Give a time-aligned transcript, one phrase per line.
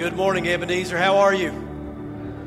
[0.00, 0.96] Good morning, Ebenezer.
[0.96, 1.52] How are you?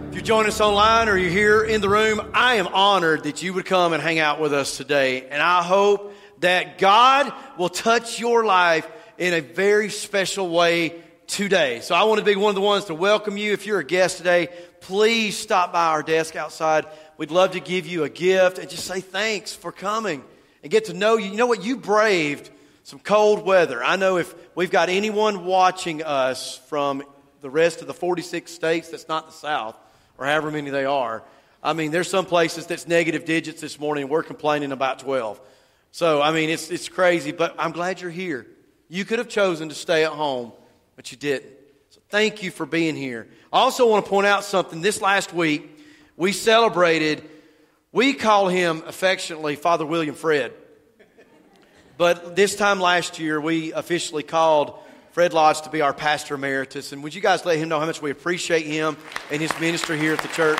[0.09, 3.43] If you join us online or you're here in the room, I am honored that
[3.43, 5.27] you would come and hang out with us today.
[5.29, 11.81] And I hope that God will touch your life in a very special way today.
[11.81, 13.53] So I want to be one of the ones to welcome you.
[13.53, 14.49] If you're a guest today,
[14.81, 16.87] please stop by our desk outside.
[17.17, 20.23] We'd love to give you a gift and just say thanks for coming
[20.63, 21.29] and get to know you.
[21.29, 21.63] You know what?
[21.63, 22.49] You braved
[22.81, 23.83] some cold weather.
[23.83, 27.03] I know if we've got anyone watching us from
[27.43, 29.75] the rest of the 46 states that's not the South,
[30.17, 31.23] or however many they are.
[31.61, 34.07] I mean, there's some places that's negative digits this morning.
[34.07, 35.41] We're complaining about 12.
[35.91, 38.47] So, I mean, it's, it's crazy, but I'm glad you're here.
[38.87, 40.53] You could have chosen to stay at home,
[40.95, 41.51] but you didn't.
[41.89, 43.27] So, thank you for being here.
[43.51, 44.81] I also want to point out something.
[44.81, 45.69] This last week,
[46.15, 47.29] we celebrated,
[47.91, 50.53] we call him affectionately Father William Fred.
[51.97, 54.79] But this time last year, we officially called
[55.13, 56.91] Fred Lodge to be our pastor emeritus.
[56.91, 58.97] And would you guys let him know how much we appreciate him
[59.29, 60.57] and his ministry here at the church?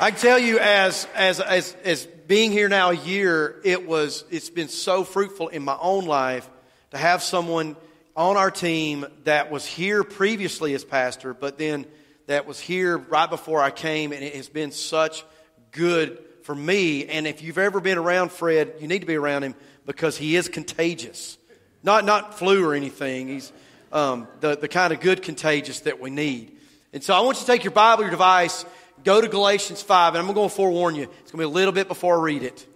[0.00, 4.24] I can tell you, as, as, as, as being here now a year, it was,
[4.28, 6.50] it's been so fruitful in my own life
[6.90, 7.76] to have someone
[8.16, 11.86] on our team that was here previously as pastor, but then
[12.26, 15.24] that was here right before I came, and it has been such
[15.70, 17.06] good for me.
[17.06, 19.54] And if you've ever been around Fred, you need to be around him
[19.86, 21.36] because he is contagious.
[21.82, 23.28] Not, not flu or anything.
[23.28, 23.52] He's
[23.92, 26.52] um, the, the kind of good contagious that we need.
[26.92, 28.64] And so I want you to take your Bible, your device,
[29.04, 31.04] go to Galatians 5, and I'm going to forewarn you.
[31.04, 32.66] It's going to be a little bit before I read it,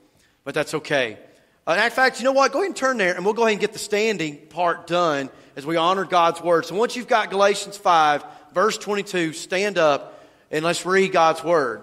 [0.45, 1.19] but that's okay.
[1.67, 2.53] Uh, in fact, you know what?
[2.53, 5.31] Go ahead and turn there, and we'll go ahead and get the standing part done
[5.57, 6.67] as we honor God's Word.
[6.67, 11.83] So once you've got Galatians 5, verse 22, stand up and let's read God's Word.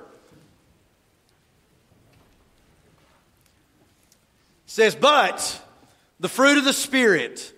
[4.66, 5.62] It says, But
[6.22, 7.52] the fruit of the Spirit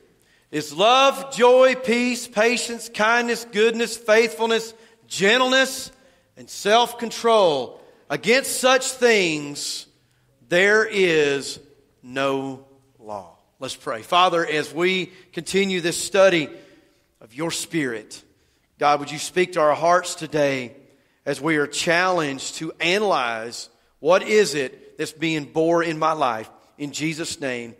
[0.50, 4.73] is love, joy, peace, patience, kindness, goodness, faithfulness,
[5.06, 5.92] gentleness,
[6.38, 7.81] and self control.
[8.09, 9.85] Against such things,
[10.47, 11.59] there is
[12.02, 12.66] no
[13.00, 13.38] law.
[13.59, 14.02] Let's pray.
[14.02, 16.50] Father, as we continue this study
[17.19, 18.23] of your Spirit,
[18.79, 20.73] God, would you speak to our hearts today
[21.25, 23.69] as we are challenged to analyze
[24.00, 26.50] what is it that's being bore in my life?
[26.78, 27.75] In Jesus' name,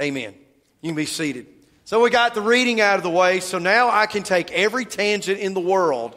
[0.00, 0.34] Amen.
[0.80, 1.46] You can be seated.
[1.84, 3.40] So we got the reading out of the way.
[3.40, 6.14] So now I can take every tangent in the world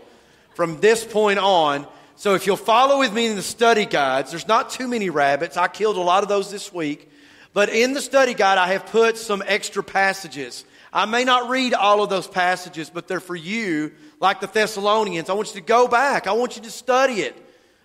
[0.53, 1.87] from this point on.
[2.15, 5.57] So if you'll follow with me in the study guides, there's not too many rabbits.
[5.57, 7.09] I killed a lot of those this week.
[7.53, 10.63] But in the study guide, I have put some extra passages.
[10.93, 15.29] I may not read all of those passages, but they're for you, like the Thessalonians.
[15.29, 16.27] I want you to go back.
[16.27, 17.35] I want you to study it.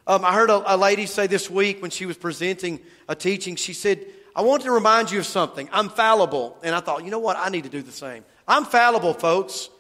[0.07, 3.57] Um, I heard a, a lady say this week when she was presenting a teaching,
[3.57, 4.05] she said,
[4.37, 5.67] I want to remind you of something.
[5.73, 6.59] I'm fallible.
[6.63, 7.39] And I thought, you know what?
[7.39, 8.23] I need to do the same.
[8.47, 9.71] I'm fallible, folks.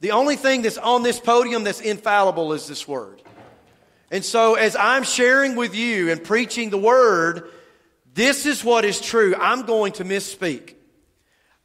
[0.00, 3.22] The only thing that's on this podium that's infallible is this word.
[4.10, 7.50] And so, as I'm sharing with you and preaching the word,
[8.12, 9.34] this is what is true.
[9.40, 10.74] I'm going to misspeak.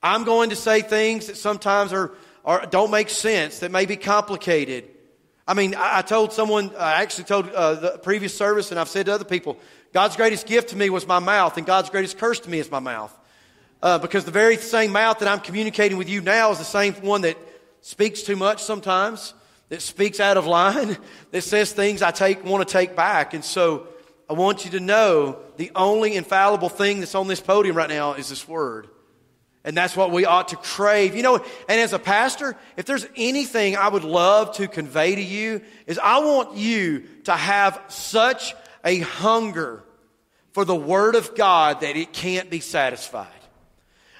[0.02, 2.14] I'm going to say things that sometimes are,
[2.46, 4.86] are don't make sense, that may be complicated.
[5.46, 8.88] I mean, I, I told someone, I actually told uh, the previous service, and I've
[8.88, 9.58] said to other people,
[9.92, 12.70] God's greatest gift to me was my mouth, and God's greatest curse to me is
[12.70, 13.16] my mouth.
[13.82, 16.94] Uh, because the very same mouth that I'm communicating with you now is the same
[16.96, 17.38] one that
[17.82, 19.34] speaks too much sometimes,
[19.70, 20.98] that speaks out of line,
[21.32, 23.34] that says things I take want to take back.
[23.34, 23.88] And so
[24.30, 28.14] I want you to know the only infallible thing that's on this podium right now
[28.14, 28.90] is this word.
[29.64, 31.16] And that's what we ought to crave.
[31.16, 35.22] You know, and as a pastor, if there's anything I would love to convey to
[35.22, 39.84] you, is I want you to have such a hunger
[40.52, 43.28] for the Word of God that it can't be satisfied.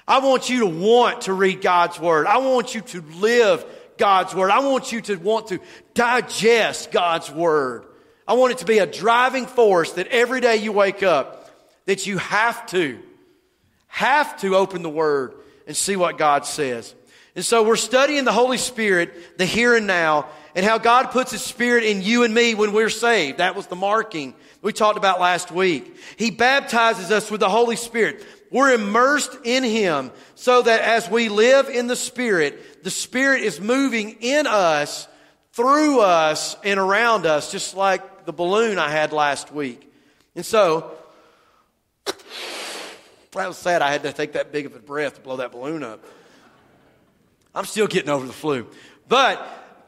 [0.06, 2.26] I want you to want to read God's Word.
[2.26, 3.64] I want you to live
[3.96, 4.50] God's Word.
[4.50, 5.60] I want you to want to
[5.94, 7.84] digest God's Word.
[8.26, 11.50] I want it to be a driving force that every day you wake up,
[11.86, 12.98] that you have to,
[13.86, 15.34] have to open the Word
[15.66, 16.94] and see what God says.
[17.36, 21.30] And so we're studying the Holy Spirit, the here and now, and how God puts
[21.30, 23.38] His Spirit in you and me when we're saved.
[23.38, 25.96] That was the marking we talked about last week.
[26.16, 28.24] He baptizes us with the Holy Spirit.
[28.50, 33.60] We're immersed in Him so that as we live in the Spirit, the Spirit is
[33.60, 35.08] moving in us,
[35.52, 39.90] through us, and around us, just like the balloon I had last week.
[40.34, 40.92] And so,
[42.04, 43.80] that was sad.
[43.80, 46.04] I had to take that big of a breath to blow that balloon up.
[47.54, 48.66] I'm still getting over the flu.
[49.08, 49.44] But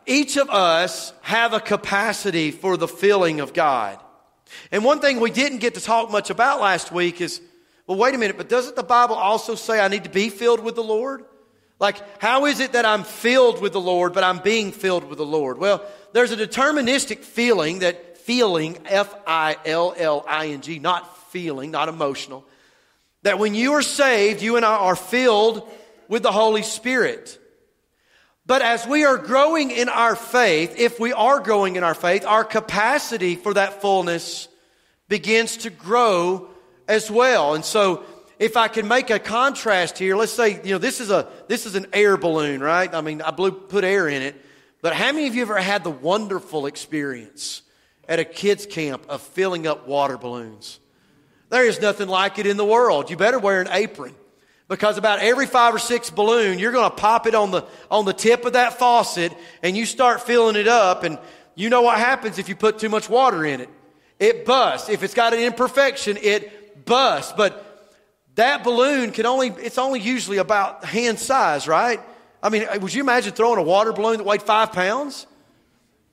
[0.06, 4.00] each of us have a capacity for the filling of God.
[4.70, 7.40] And one thing we didn't get to talk much about last week is
[7.86, 10.60] well, wait a minute, but doesn't the Bible also say I need to be filled
[10.60, 11.24] with the Lord?
[11.80, 15.18] Like, how is it that I'm filled with the Lord, but I'm being filled with
[15.18, 15.58] the Lord?
[15.58, 21.30] Well, there's a deterministic feeling that feeling, F I L L I N G, not
[21.32, 22.46] feeling, not emotional,
[23.22, 25.68] that when you are saved, you and I are filled
[26.08, 27.38] with the Holy Spirit.
[28.44, 32.24] But as we are growing in our faith, if we are growing in our faith,
[32.24, 34.48] our capacity for that fullness
[35.08, 36.48] begins to grow
[36.88, 37.54] as well.
[37.54, 38.04] And so
[38.38, 41.66] if I can make a contrast here, let's say, you know, this is a this
[41.66, 42.92] is an air balloon, right?
[42.92, 44.34] I mean, I blew, put air in it.
[44.80, 47.62] But how many of you ever had the wonderful experience
[48.08, 50.80] at a kids camp of filling up water balloons?
[51.50, 53.10] There is nothing like it in the world.
[53.10, 54.16] You better wear an apron
[54.68, 58.04] because about every five or six balloon, you're going to pop it on the on
[58.04, 59.32] the tip of that faucet
[59.62, 61.18] and you start filling it up and
[61.54, 63.68] you know what happens if you put too much water in it.
[64.18, 64.88] It busts.
[64.88, 67.32] If it's got an imperfection, it busts.
[67.36, 67.66] But
[68.36, 72.00] that balloon can only, it's only usually about hand size, right?
[72.42, 75.26] I mean, uh, would you imagine throwing a water balloon that weighed five pounds?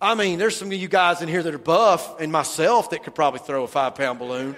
[0.02, 3.04] I mean, there's some of you guys in here that are buff and myself that
[3.04, 4.56] could probably throw a five pound balloon.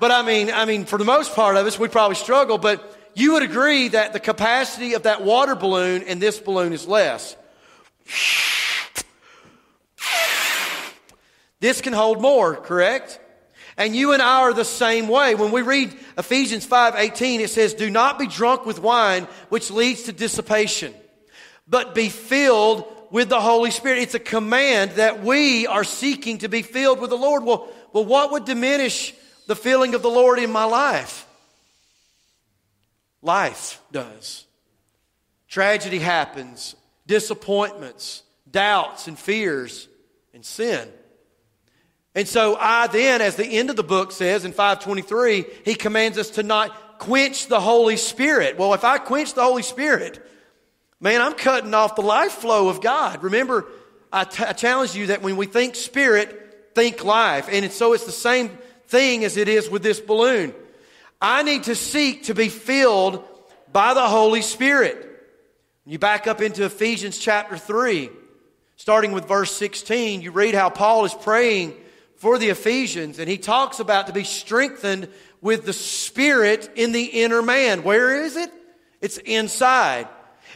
[0.00, 2.97] But I mean, I mean, for the most part of us, we probably struggle, but
[3.14, 7.36] you would agree that the capacity of that water balloon and this balloon is less.
[11.60, 13.18] This can hold more, correct?
[13.76, 15.36] And you and I are the same way.
[15.36, 20.02] When we read Ephesians 5:18, it says, "Do not be drunk with wine, which leads
[20.04, 20.92] to dissipation,
[21.68, 26.48] but be filled with the Holy Spirit." It's a command that we are seeking to
[26.48, 27.44] be filled with the Lord.
[27.44, 29.14] Well, well, what would diminish
[29.46, 31.27] the feeling of the Lord in my life?
[33.28, 34.46] Life does.
[35.48, 36.74] Tragedy happens,
[37.06, 39.86] disappointments, doubts and fears,
[40.32, 40.88] and sin.
[42.14, 46.16] And so I then, as the end of the book says in 523, he commands
[46.16, 48.56] us to not quench the Holy Spirit.
[48.56, 50.26] Well, if I quench the Holy Spirit,
[50.98, 53.22] man, I'm cutting off the life flow of God.
[53.22, 53.66] Remember,
[54.10, 57.46] I, t- I challenge you that when we think spirit, think life.
[57.52, 60.54] And so it's the same thing as it is with this balloon.
[61.20, 63.24] I need to seek to be filled
[63.72, 65.04] by the Holy Spirit.
[65.84, 68.10] You back up into Ephesians chapter 3,
[68.76, 71.74] starting with verse 16, you read how Paul is praying
[72.16, 75.08] for the Ephesians, and he talks about to be strengthened
[75.40, 77.82] with the Spirit in the inner man.
[77.82, 78.52] Where is it?
[79.00, 80.08] It's inside.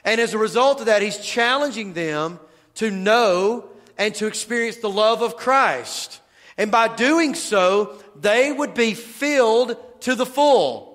[0.04, 2.38] And as a result of that, he's challenging them
[2.74, 3.68] to know
[3.98, 6.20] and to experience the love of Christ.
[6.56, 10.92] And by doing so, they would be filled to the full.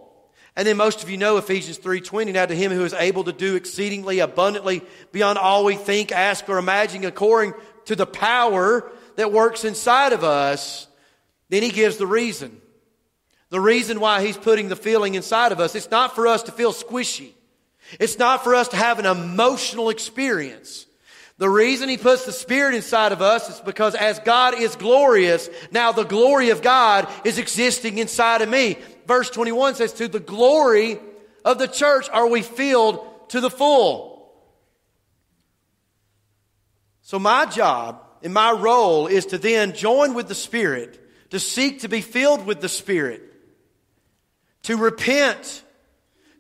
[0.56, 3.34] And then most of you know Ephesians 3:20 now to him who is able to
[3.34, 4.82] do exceedingly abundantly
[5.12, 7.54] beyond all we think, ask or imagine according
[7.86, 10.88] to the power that works inside of us,
[11.50, 12.62] then he gives the reason.
[13.50, 16.52] The reason why he's putting the feeling inside of us, it's not for us to
[16.52, 17.32] feel squishy.
[18.00, 20.86] It's not for us to have an emotional experience.
[21.40, 25.50] The reason he puts the Spirit inside of us is because as God is glorious,
[25.72, 28.78] now the glory of God is existing inside of me.
[29.06, 31.00] Verse 21 says, To the glory
[31.46, 34.34] of the church are we filled to the full.
[37.04, 41.00] So my job and my role is to then join with the Spirit,
[41.30, 43.22] to seek to be filled with the Spirit,
[44.64, 45.64] to repent,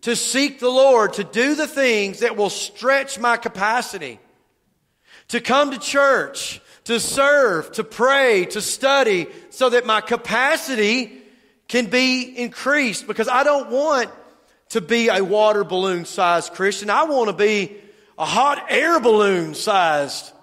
[0.01, 4.19] to seek the Lord, to do the things that will stretch my capacity,
[5.29, 11.21] to come to church, to serve, to pray, to study, so that my capacity
[11.67, 14.09] can be increased because I don't want
[14.69, 16.89] to be a water balloon sized Christian.
[16.89, 17.75] I want to be
[18.17, 20.33] a hot air balloon sized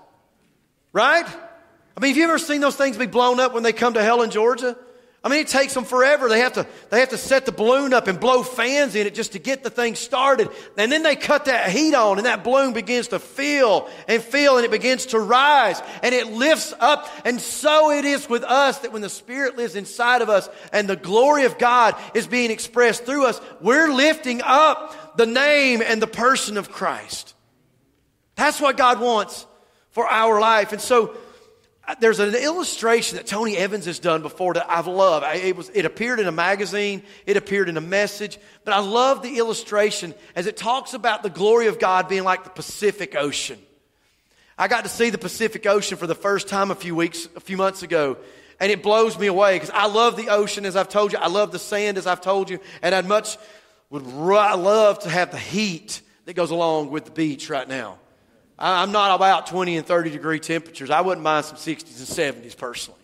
[0.94, 1.26] Right?
[1.26, 4.02] I mean, have you ever seen those things be blown up when they come to
[4.02, 4.78] Helen, Georgia?
[5.24, 6.28] I mean, it takes them forever.
[6.28, 9.14] They have to, they have to set the balloon up and blow fans in it
[9.14, 10.50] just to get the thing started.
[10.76, 14.58] And then they cut that heat on and that balloon begins to fill and fill
[14.58, 17.08] and it begins to rise and it lifts up.
[17.24, 20.86] And so it is with us that when the Spirit lives inside of us and
[20.86, 26.02] the glory of God is being expressed through us, we're lifting up the name and
[26.02, 27.34] the person of Christ.
[28.34, 29.46] That's what God wants
[29.88, 30.72] for our life.
[30.72, 31.16] And so
[32.00, 35.26] there's an illustration that Tony Evans has done before that I've loved.
[35.36, 39.22] It, was, it appeared in a magazine, it appeared in a message, but I love
[39.22, 43.58] the illustration as it talks about the glory of God being like the Pacific Ocean.
[44.56, 47.40] I got to see the Pacific Ocean for the first time a few weeks, a
[47.40, 48.16] few months ago,
[48.60, 51.18] and it blows me away because I love the ocean, as I've told you.
[51.18, 53.36] I love the sand, as I've told you, and I'd much
[53.90, 57.98] would love to have the heat that goes along with the beach right now.
[58.58, 60.90] I'm not about 20 and 30 degree temperatures.
[60.90, 63.00] I wouldn't mind some 60s and 70s personally.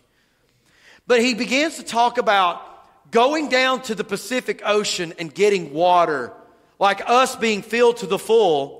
[1.06, 2.62] But he begins to talk about
[3.10, 6.32] going down to the Pacific Ocean and getting water,
[6.78, 8.78] like us being filled to the full.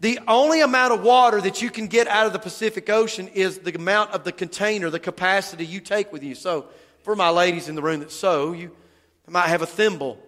[0.00, 3.58] The only amount of water that you can get out of the Pacific Ocean is
[3.58, 6.34] the amount of the container, the capacity you take with you.
[6.34, 6.66] So,
[7.02, 8.70] for my ladies in the room that sew, you
[9.26, 10.18] might have a thimble.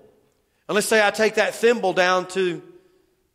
[0.66, 2.62] And let's say I take that thimble down to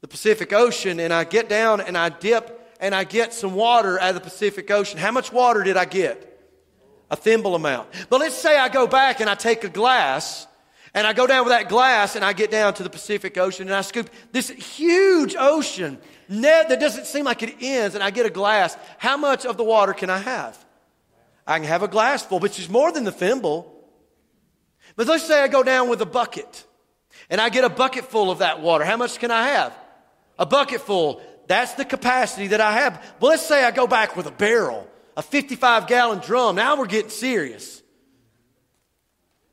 [0.05, 3.99] the Pacific Ocean and I get down and I dip and I get some water
[3.99, 4.99] out of the Pacific Ocean.
[4.99, 6.47] How much water did I get?
[7.09, 7.89] A thimble amount.
[8.11, 10.45] But let's say I go back and I take a glass
[10.93, 13.65] and I go down with that glass and I get down to the Pacific Ocean
[13.65, 15.97] and I scoop this huge ocean
[16.29, 18.77] net that doesn't seem like it ends and I get a glass.
[18.99, 20.55] How much of the water can I have?
[21.47, 23.73] I can have a glass full, which is more than the thimble.
[24.95, 26.63] But let's say I go down with a bucket
[27.27, 28.85] and I get a bucket full of that water.
[28.85, 29.75] How much can I have?
[30.37, 31.21] A bucket full.
[31.47, 33.15] That's the capacity that I have.
[33.19, 36.55] But let's say I go back with a barrel, a 55 gallon drum.
[36.55, 37.83] Now we're getting serious.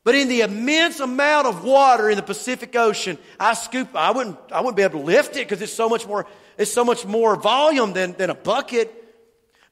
[0.03, 4.37] But in the immense amount of water in the Pacific Ocean, I scoop, I wouldn't,
[4.51, 6.25] I wouldn't be able to lift it because it's so much more,
[6.57, 8.93] it's so much more volume than, than a bucket.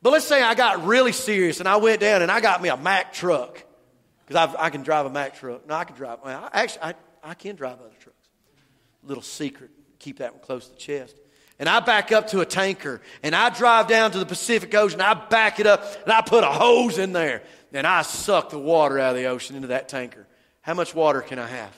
[0.01, 2.70] But let's say I got really serious and I went down and I got me
[2.70, 3.62] a Mack truck
[4.25, 5.68] because I can drive a Mack truck.
[5.68, 6.20] No, I can drive.
[6.24, 8.18] Well, actually, I, I can drive other trucks.
[9.03, 9.70] Little secret,
[10.01, 11.15] keep that one close to the chest
[11.62, 15.00] and I back up to a tanker and I drive down to the Pacific Ocean,
[15.00, 18.58] I back it up and I put a hose in there and I suck the
[18.58, 20.25] water out of the ocean into that tanker.
[20.62, 21.77] How much water can I have?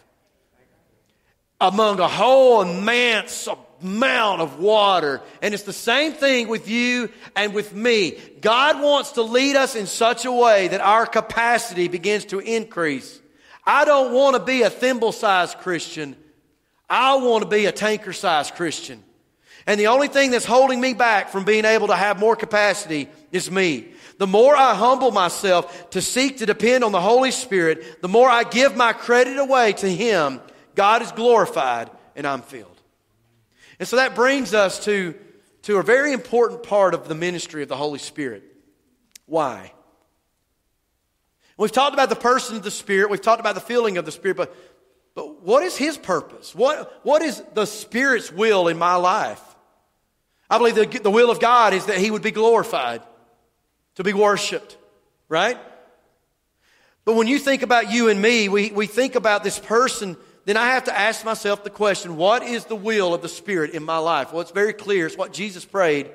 [1.59, 3.49] Among a whole immense
[3.81, 5.21] amount of water.
[5.41, 8.17] And it's the same thing with you and with me.
[8.39, 13.19] God wants to lead us in such a way that our capacity begins to increase.
[13.65, 16.15] I don't want to be a thimble sized Christian.
[16.93, 19.03] I want to be a tanker sized Christian.
[19.65, 23.09] And the only thing that's holding me back from being able to have more capacity
[23.31, 23.87] is me.
[24.19, 28.29] The more I humble myself to seek to depend on the Holy Spirit, the more
[28.29, 30.39] I give my credit away to Him,
[30.75, 32.79] God is glorified and I'm filled.
[33.79, 35.15] And so that brings us to,
[35.63, 38.43] to a very important part of the ministry of the Holy Spirit.
[39.25, 39.73] Why?
[41.57, 44.11] We've talked about the person of the Spirit, we've talked about the feeling of the
[44.11, 44.55] Spirit, but
[45.43, 46.55] what is His purpose?
[46.55, 49.41] What, what is the Spirit's will in my life?
[50.49, 53.01] I believe the, the will of God is that He would be glorified,
[53.95, 54.77] to be worshiped,
[55.29, 55.57] right?
[57.05, 60.57] But when you think about you and me, we, we think about this person, then
[60.57, 63.83] I have to ask myself the question what is the will of the Spirit in
[63.83, 64.31] my life?
[64.31, 65.07] Well, it's very clear.
[65.07, 66.11] It's what Jesus prayed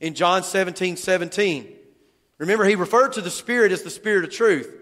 [0.00, 1.76] in John 17 17.
[2.38, 4.72] Remember, he referred to the Spirit as the Spirit of truth.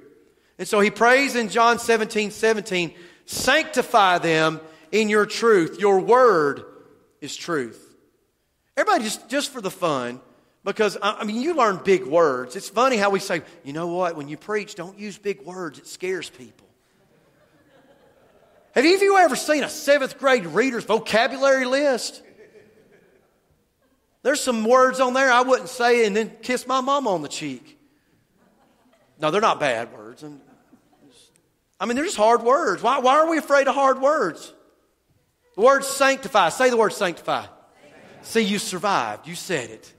[0.58, 2.94] And so he prays in John 17 17,
[3.30, 4.60] sanctify them
[4.90, 5.78] in your truth.
[5.78, 6.64] Your word
[7.20, 7.86] is truth.
[8.76, 10.20] Everybody just, just for the fun,
[10.64, 12.56] because I mean, you learn big words.
[12.56, 15.78] It's funny how we say, you know what, when you preach, don't use big words,
[15.78, 16.66] it scares people.
[18.74, 22.22] Have any of you ever seen a seventh grade reader's vocabulary list?
[24.22, 27.28] There's some words on there I wouldn't say and then kiss my mom on the
[27.28, 27.78] cheek.
[29.20, 30.24] No, they're not bad words.
[31.80, 32.82] I mean, they're just hard words.
[32.82, 34.52] Why, why are we afraid of hard words?
[35.56, 36.50] The word sanctify.
[36.50, 37.46] Say the word sanctify.
[38.22, 39.26] See, you survived.
[39.26, 39.94] You said it.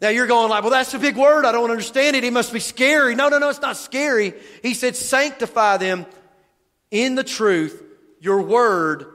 [0.00, 1.44] Now you're going like, well, that's a big word.
[1.44, 2.22] I don't understand it.
[2.22, 3.14] It must be scary.
[3.14, 4.34] No, no, no, it's not scary.
[4.62, 6.06] He said, sanctify them
[6.90, 7.82] in the truth.
[8.20, 9.06] Your word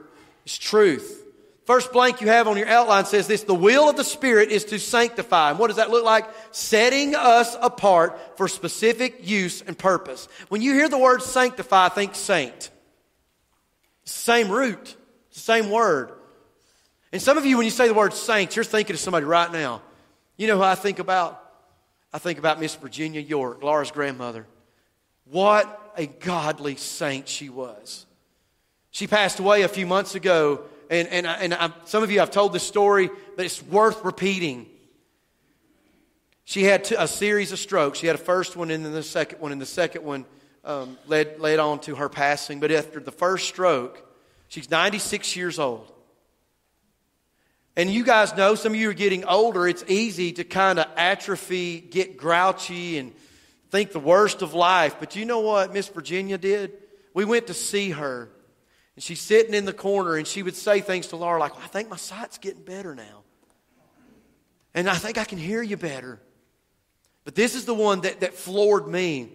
[0.44, 1.23] is truth.
[1.64, 4.66] First blank you have on your outline says this the will of the Spirit is
[4.66, 5.50] to sanctify.
[5.50, 6.26] And what does that look like?
[6.50, 10.28] Setting us apart for specific use and purpose.
[10.48, 12.70] When you hear the word sanctify, think saint.
[14.04, 14.96] Same root,
[15.30, 16.12] same word.
[17.12, 19.50] And some of you, when you say the word saints, you're thinking of somebody right
[19.50, 19.80] now.
[20.36, 21.40] You know who I think about?
[22.12, 24.46] I think about Miss Virginia York, Laura's grandmother.
[25.24, 28.04] What a godly saint she was.
[28.90, 32.30] She passed away a few months ago, and, and, and I, some of you I've
[32.30, 34.66] told this story, but it's worth repeating.
[36.44, 37.98] She had a series of strokes.
[37.98, 40.26] She had a first one and then the second one, and the second one
[40.64, 42.60] um, led, led on to her passing.
[42.60, 44.02] But after the first stroke,
[44.48, 45.90] she's 96 years old.
[47.76, 50.86] And you guys know, some of you are getting older, it's easy to kind of
[50.96, 53.12] atrophy, get grouchy, and
[53.70, 54.96] think the worst of life.
[55.00, 56.72] But you know what Miss Virginia did?
[57.14, 58.28] We went to see her,
[58.96, 61.64] and she's sitting in the corner, and she would say things to Laura like, well,
[61.64, 63.22] I think my sight's getting better now.
[64.72, 66.20] And I think I can hear you better.
[67.24, 69.30] But this is the one that, that floored me.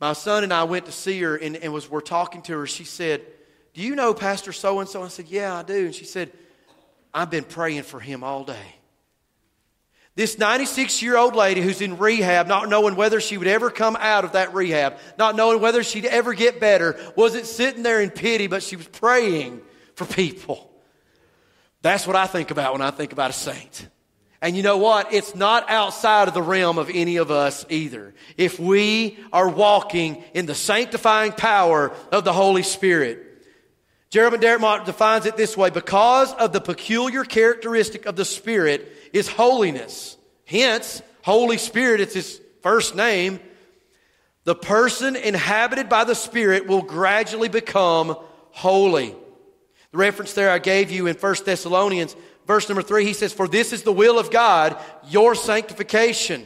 [0.00, 2.66] My son and I went to see her and, and was, were talking to her.
[2.66, 3.22] She said,
[3.72, 5.02] Do you know Pastor so and so?
[5.02, 5.86] I said, Yeah, I do.
[5.86, 6.30] And she said,
[7.12, 8.76] I've been praying for him all day.
[10.16, 13.96] This 96 year old lady who's in rehab, not knowing whether she would ever come
[13.98, 18.10] out of that rehab, not knowing whether she'd ever get better, wasn't sitting there in
[18.10, 19.60] pity, but she was praying
[19.96, 20.70] for people.
[21.82, 23.88] That's what I think about when I think about a saint.
[24.40, 25.12] And you know what?
[25.12, 28.14] It's not outside of the realm of any of us either.
[28.36, 33.22] If we are walking in the sanctifying power of the Holy Spirit.
[34.10, 39.28] Jeremy Darrett defines it this way because of the peculiar characteristic of the Spirit is
[39.28, 40.18] holiness.
[40.44, 43.40] Hence, Holy Spirit, it's his first name.
[44.42, 48.16] The person inhabited by the Spirit will gradually become
[48.50, 49.14] holy.
[49.92, 52.14] The reference there I gave you in 1 Thessalonians,
[52.46, 54.76] verse number 3, he says, For this is the will of God,
[55.08, 56.44] your sanctification.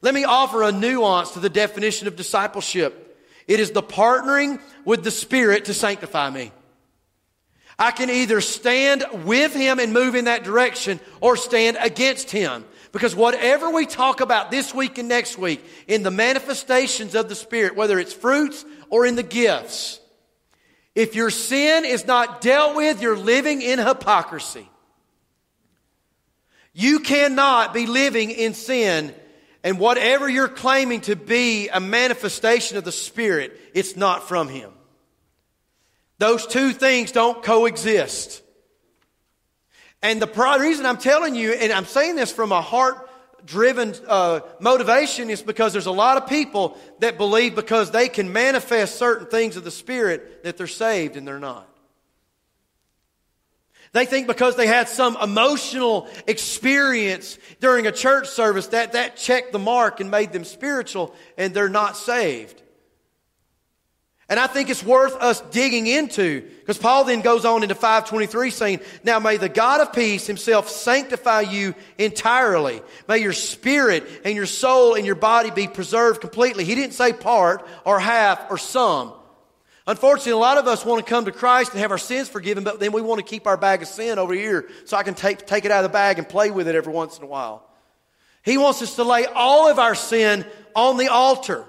[0.00, 3.00] Let me offer a nuance to the definition of discipleship.
[3.48, 6.52] It is the partnering with the Spirit to sanctify me.
[7.78, 12.64] I can either stand with Him and move in that direction or stand against Him.
[12.92, 17.34] Because whatever we talk about this week and next week in the manifestations of the
[17.34, 19.98] Spirit, whether it's fruits or in the gifts,
[20.94, 24.68] if your sin is not dealt with, you're living in hypocrisy.
[26.72, 29.12] You cannot be living in sin
[29.64, 34.70] and whatever you're claiming to be a manifestation of the Spirit, it's not from Him.
[36.18, 38.42] Those two things don't coexist.
[40.02, 43.08] And the reason I'm telling you, and I'm saying this from a heart
[43.46, 48.32] driven uh, motivation, is because there's a lot of people that believe because they can
[48.32, 51.68] manifest certain things of the Spirit that they're saved and they're not.
[53.92, 59.52] They think because they had some emotional experience during a church service that that checked
[59.52, 62.60] the mark and made them spiritual and they're not saved.
[64.28, 68.50] And I think it's worth us digging into because Paul then goes on into 523
[68.50, 72.80] saying, Now may the God of peace himself sanctify you entirely.
[73.06, 76.64] May your spirit and your soul and your body be preserved completely.
[76.64, 79.12] He didn't say part or half or some.
[79.86, 82.64] Unfortunately, a lot of us want to come to Christ and have our sins forgiven,
[82.64, 85.12] but then we want to keep our bag of sin over here so I can
[85.12, 87.26] take, take it out of the bag and play with it every once in a
[87.26, 87.68] while.
[88.42, 91.66] He wants us to lay all of our sin on the altar.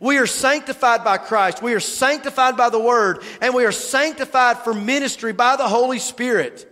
[0.00, 1.62] We are sanctified by Christ.
[1.62, 3.22] We are sanctified by the Word.
[3.40, 6.68] And we are sanctified for ministry by the Holy Spirit.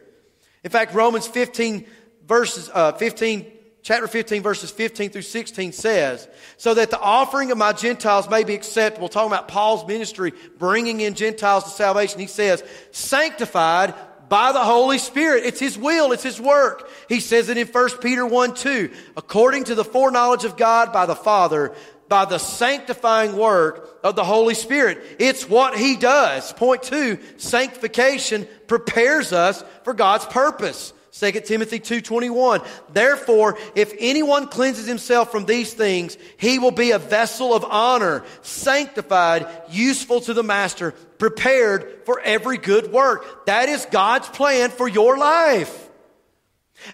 [0.64, 1.87] In fact, Romans 15
[2.27, 3.51] verses, uh, 15,
[3.83, 8.44] chapter 15 verses 15 through 16 says, so that the offering of my Gentiles may
[8.44, 9.09] be acceptable.
[9.09, 12.20] Talking about Paul's ministry, bringing in Gentiles to salvation.
[12.20, 13.94] He says, sanctified
[14.31, 15.45] by the Holy Spirit.
[15.45, 16.12] It's His will.
[16.12, 16.88] It's His work.
[17.11, 18.90] He says it in 1 Peter 1, 2.
[19.19, 21.75] According to the foreknowledge of God by the Father,
[22.09, 24.99] by the sanctifying work of the Holy Spirit.
[25.19, 26.53] It's what He does.
[26.53, 30.93] Point two, sanctification prepares us for God's purpose.
[31.12, 36.99] 2 Timothy 2:21 Therefore if anyone cleanses himself from these things he will be a
[36.99, 43.46] vessel of honor sanctified useful to the master prepared for every good work.
[43.46, 45.89] That is God's plan for your life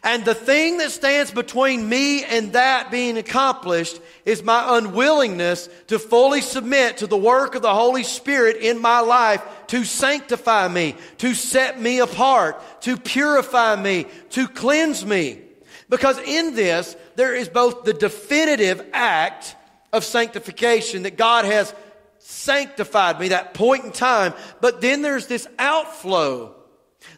[0.03, 5.99] and the thing that stands between me and that being accomplished is my unwillingness to
[5.99, 10.97] fully submit to the work of the Holy Spirit in my life to sanctify me,
[11.19, 15.41] to set me apart, to purify me, to cleanse me.
[15.89, 19.55] Because in this, there is both the definitive act
[19.93, 21.73] of sanctification that God has
[22.19, 26.57] sanctified me, that point in time, but then there's this outflow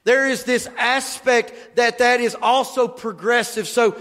[0.08, 3.68] there is this aspect that that is also progressive.
[3.68, 3.94] So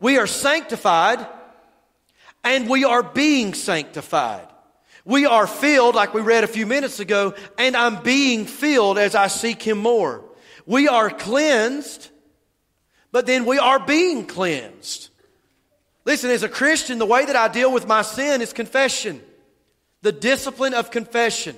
[0.00, 1.24] we are sanctified
[2.42, 4.48] and we are being sanctified.
[5.04, 9.14] We are filled, like we read a few minutes ago, and I'm being filled as
[9.14, 10.24] I seek Him more.
[10.66, 12.10] We are cleansed,
[13.12, 15.10] but then we are being cleansed.
[16.04, 19.22] Listen, as a Christian, the way that I deal with my sin is confession,
[20.00, 21.54] the discipline of confession.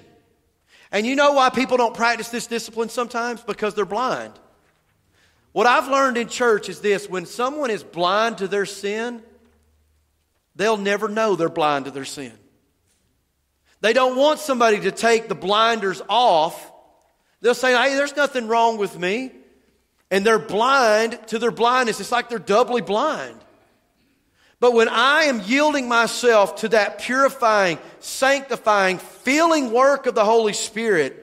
[0.95, 3.43] And you know why people don't practice this discipline sometimes?
[3.43, 4.33] Because they're blind.
[5.51, 9.21] What I've learned in church is this when someone is blind to their sin,
[10.55, 12.33] they'll never know they're blind to their sin.
[13.81, 16.73] They don't want somebody to take the blinders off.
[17.41, 19.33] They'll say, hey, there's nothing wrong with me.
[20.13, 21.99] And they're blind to their blindness.
[21.99, 23.44] It's like they're doubly blind.
[24.65, 30.55] But when I am yielding myself to that purifying, sanctifying, filling work of the Holy
[30.55, 31.23] Spirit,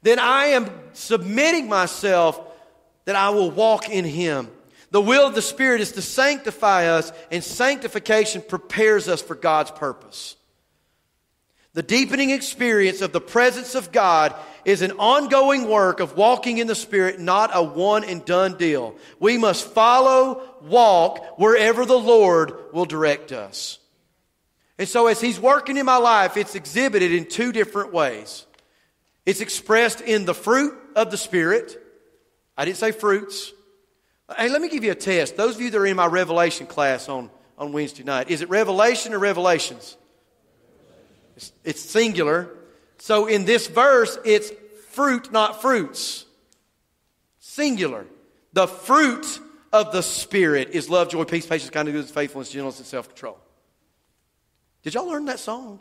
[0.00, 2.40] then I am submitting myself
[3.04, 4.48] that I will walk in Him.
[4.90, 9.72] The will of the Spirit is to sanctify us, and sanctification prepares us for God's
[9.72, 10.36] purpose.
[11.74, 16.66] The deepening experience of the presence of God is an ongoing work of walking in
[16.66, 18.94] the Spirit, not a one and done deal.
[19.18, 23.78] We must follow, walk wherever the Lord will direct us.
[24.78, 28.46] And so, as He's working in my life, it's exhibited in two different ways.
[29.24, 31.78] It's expressed in the fruit of the Spirit.
[32.56, 33.52] I didn't say fruits,
[34.36, 35.36] Hey, let me give you a test.
[35.36, 38.48] Those of you that are in my Revelation class on, on Wednesday night, is it
[38.48, 39.96] Revelation or Revelations?
[41.64, 42.48] It's, singular.
[42.98, 44.52] So in this verse, it's
[44.90, 46.26] fruit, not fruits.
[47.38, 48.06] Singular.
[48.52, 49.40] The fruit
[49.72, 53.38] of the Spirit is love, joy, peace, patience, kindness, goodness, faithfulness, gentleness, and self control.
[54.82, 55.80] Did y'all learn that song?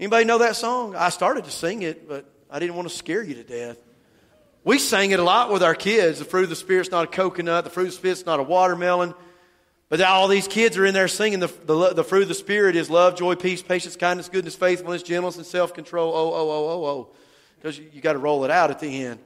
[0.00, 0.96] Anybody know that song?
[0.96, 3.76] I started to sing it, but I didn't want to scare you to death.
[4.64, 6.18] We sang it a lot with our kids.
[6.18, 8.42] The fruit of the Spirit's not a coconut, the fruit of the Spirit's not a
[8.42, 9.14] watermelon.
[9.92, 12.76] But all these kids are in there singing the, the, the fruit of the Spirit
[12.76, 16.14] is love, joy, peace, patience, kindness, goodness, faithfulness, gentleness, and self control.
[16.14, 17.08] Oh, oh, oh, oh, oh.
[17.56, 19.20] Because you, you got to roll it out at the end.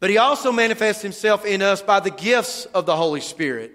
[0.00, 3.70] But he also manifests himself in us by the gifts of the Holy Spirit.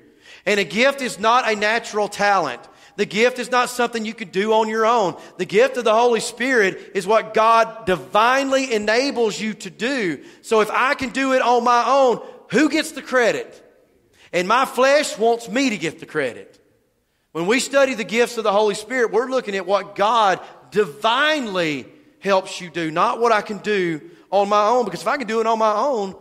[0.45, 2.61] And a gift is not a natural talent.
[2.97, 5.17] The gift is not something you can do on your own.
[5.37, 10.21] The gift of the Holy Spirit is what God divinely enables you to do.
[10.41, 13.60] So if I can do it on my own, who gets the credit?
[14.33, 16.57] And my flesh wants me to get the credit.
[17.31, 20.39] When we study the gifts of the Holy Spirit, we're looking at what God
[20.71, 21.85] divinely
[22.19, 24.85] helps you do, not what I can do on my own.
[24.85, 26.15] Because if I can do it on my own,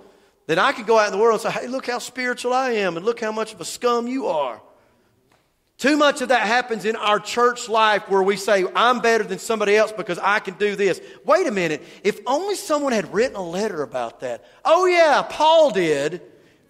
[0.46, 2.70] then I can go out in the world and say, hey, look how spiritual I
[2.73, 4.61] am, and look how much of a scum you are.
[5.79, 9.38] Too much of that happens in our church life where we say, I'm better than
[9.38, 11.01] somebody else because I can do this.
[11.25, 11.83] Wait a minute.
[12.05, 14.44] If only someone had written a letter about that.
[14.62, 16.20] Oh, yeah, Paul did.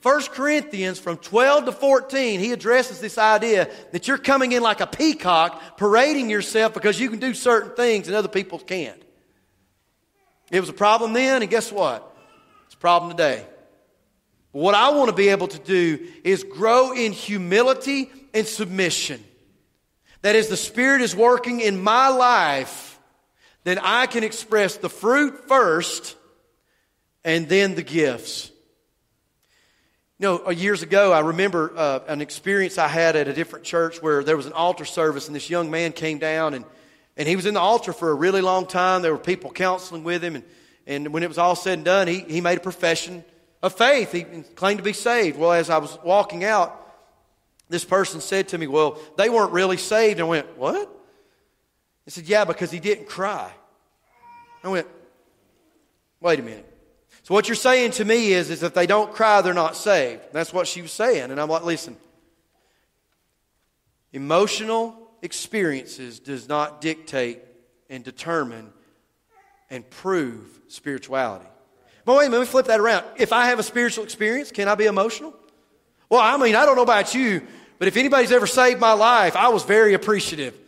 [0.02, 4.80] 1 Corinthians from 12 to 14, he addresses this idea that you're coming in like
[4.80, 9.02] a peacock, parading yourself because you can do certain things and other people can't.
[10.50, 12.16] It was a problem then, and guess what?
[12.66, 13.44] It's a problem today.
[14.52, 19.22] What I want to be able to do is grow in humility and submission.
[20.22, 22.98] That as the Spirit is working in my life,
[23.64, 26.16] then I can express the fruit first
[27.22, 28.50] and then the gifts.
[30.20, 33.64] You know, uh, years ago, I remember uh, an experience I had at a different
[33.64, 36.66] church where there was an altar service, and this young man came down, and,
[37.16, 39.00] and he was in the altar for a really long time.
[39.00, 40.44] There were people counseling with him, and,
[40.86, 43.24] and when it was all said and done, he, he made a profession
[43.62, 44.12] of faith.
[44.12, 44.24] He
[44.56, 45.38] claimed to be saved.
[45.38, 46.76] Well, as I was walking out,
[47.70, 50.20] this person said to me, Well, they weren't really saved.
[50.20, 50.94] And I went, What?
[52.04, 53.50] He said, Yeah, because he didn't cry.
[54.62, 54.86] I went,
[56.20, 56.69] Wait a minute.
[57.30, 60.20] So what you're saying to me is, is if they don't cry, they're not saved.
[60.32, 61.30] That's what she was saying.
[61.30, 61.96] And I'm like, listen,
[64.12, 67.38] emotional experiences does not dictate
[67.88, 68.72] and determine
[69.70, 71.46] and prove spirituality.
[72.04, 73.06] But wait a minute, let me flip that around.
[73.16, 75.32] If I have a spiritual experience, can I be emotional?
[76.08, 77.46] Well, I mean, I don't know about you,
[77.78, 80.58] but if anybody's ever saved my life, I was very appreciative.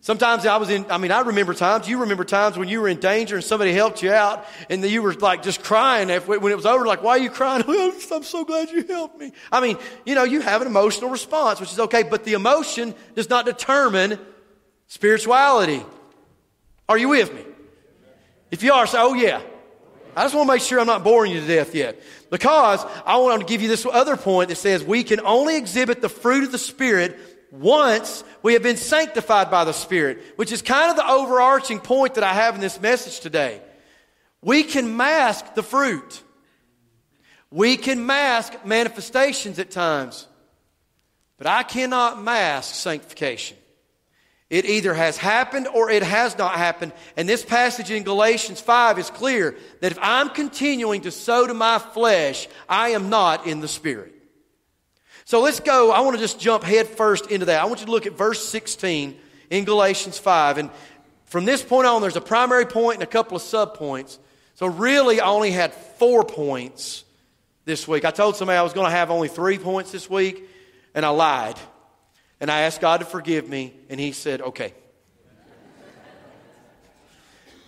[0.00, 2.88] Sometimes I was in, I mean, I remember times, you remember times when you were
[2.88, 6.56] in danger and somebody helped you out and you were like just crying when it
[6.56, 7.64] was over, like, why are you crying?
[7.68, 9.32] I'm so glad you helped me.
[9.50, 12.94] I mean, you know, you have an emotional response, which is okay, but the emotion
[13.16, 14.18] does not determine
[14.86, 15.84] spirituality.
[16.88, 17.44] Are you with me?
[18.50, 19.42] If you are, say, oh yeah,
[20.16, 22.00] I just want to make sure I'm not boring you to death yet.
[22.30, 26.00] Because I want to give you this other point that says we can only exhibit
[26.00, 27.18] the fruit of the Spirit
[27.50, 32.14] once we have been sanctified by the Spirit, which is kind of the overarching point
[32.14, 33.60] that I have in this message today.
[34.42, 36.22] We can mask the fruit.
[37.50, 40.26] We can mask manifestations at times,
[41.38, 43.56] but I cannot mask sanctification.
[44.50, 46.92] It either has happened or it has not happened.
[47.16, 51.54] And this passage in Galatians 5 is clear that if I'm continuing to sow to
[51.54, 54.14] my flesh, I am not in the Spirit.
[55.28, 55.90] So let's go.
[55.90, 57.60] I want to just jump head first into that.
[57.60, 59.14] I want you to look at verse 16
[59.50, 60.56] in Galatians 5.
[60.56, 60.70] And
[61.26, 64.16] from this point on, there's a primary point and a couple of subpoints.
[64.54, 67.04] So really, I only had four points
[67.66, 68.06] this week.
[68.06, 70.48] I told somebody I was going to have only three points this week,
[70.94, 71.56] and I lied.
[72.40, 74.72] And I asked God to forgive me, and He said, okay.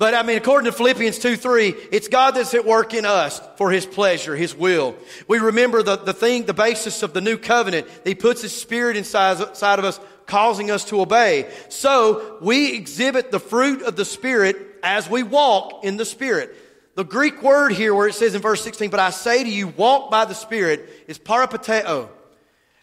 [0.00, 3.38] But I mean, according to Philippians 2 3, it's God that's at work in us
[3.56, 4.96] for His pleasure, His will.
[5.28, 7.86] We remember the, the thing, the basis of the new covenant.
[8.02, 11.50] He puts His Spirit inside, inside of us, causing us to obey.
[11.68, 16.56] So we exhibit the fruit of the Spirit as we walk in the Spirit.
[16.94, 19.68] The Greek word here, where it says in verse 16, but I say to you,
[19.68, 22.08] walk by the Spirit, is parapateo.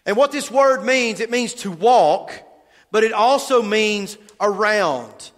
[0.06, 2.32] And what this word means, it means to walk,
[2.92, 5.32] but it also means around.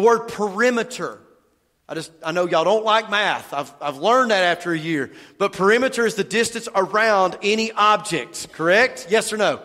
[0.00, 1.20] The word perimeter.
[1.86, 3.52] I just, I know y'all don't like math.
[3.52, 5.12] I've, I've learned that after a year.
[5.36, 9.08] But perimeter is the distance around any object, correct?
[9.10, 9.60] Yes or no?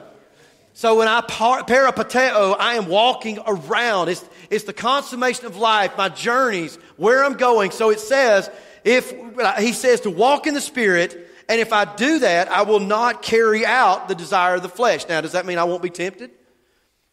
[0.73, 4.09] So when I par- parapateo, I am walking around.
[4.09, 7.71] It's, it's the consummation of life, my journeys, where I'm going.
[7.71, 8.49] So it says,
[8.83, 9.13] if
[9.59, 13.21] he says to walk in the Spirit, And if I do that, I will not
[13.21, 15.07] carry out the desire of the flesh.
[15.07, 16.31] Now, does that mean I won't be tempted?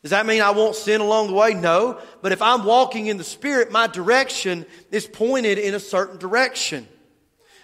[0.02, 1.54] Does that mean I won't sin along the way?
[1.54, 2.00] No.
[2.22, 6.88] But if I'm walking in the Spirit, my direction is pointed in a certain direction.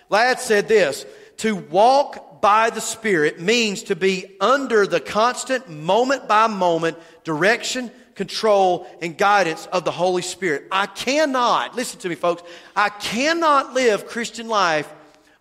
[0.09, 1.05] Ladd said this
[1.38, 7.90] to walk by the Spirit means to be under the constant, moment by moment direction,
[8.14, 10.68] control, and guidance of the Holy Spirit.
[10.70, 12.42] I cannot, listen to me, folks,
[12.77, 14.92] I cannot live Christian life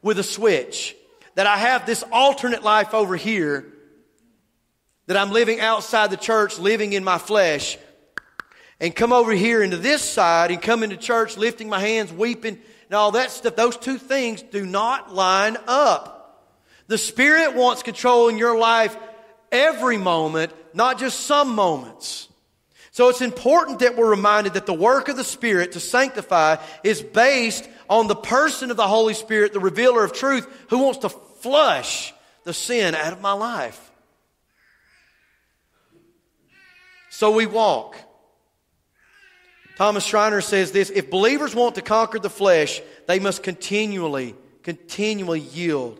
[0.02, 0.96] with a switch.
[1.36, 3.72] That I have this alternate life over here
[5.08, 7.78] that I'm living outside the church, living in my flesh,
[8.80, 12.60] and come over here into this side and come into church lifting my hands, weeping,
[12.90, 13.56] and all that stuff.
[13.56, 16.14] Those two things do not line up.
[16.88, 18.96] The Spirit wants control in your life
[19.52, 22.28] every moment, not just some moments.
[22.92, 27.02] So it's important that we're reminded that the work of the Spirit to sanctify is
[27.02, 31.10] based on the person of the Holy Spirit, the revealer of truth, who wants to
[31.10, 33.87] flush the sin out of my life.
[37.18, 37.98] So we walk.
[39.76, 45.40] Thomas Schreiner says this if believers want to conquer the flesh, they must continually, continually
[45.40, 46.00] yield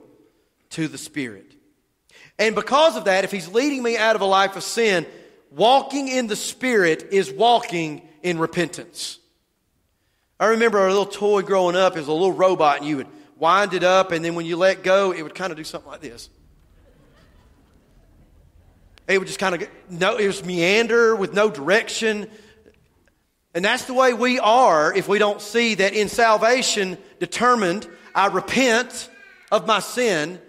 [0.70, 1.56] to the Spirit.
[2.38, 5.08] And because of that, if He's leading me out of a life of sin,
[5.50, 9.18] walking in the Spirit is walking in repentance.
[10.40, 13.08] I remember a little toy growing up, it was a little robot, and you would
[13.38, 15.90] wind it up, and then when you let go, it would kind of do something
[15.90, 16.30] like this.
[19.08, 22.30] It would just kind of no, it was meander with no direction.
[23.54, 28.28] And that's the way we are if we don't see that in salvation determined, I
[28.28, 29.10] repent
[29.52, 30.40] of my sin.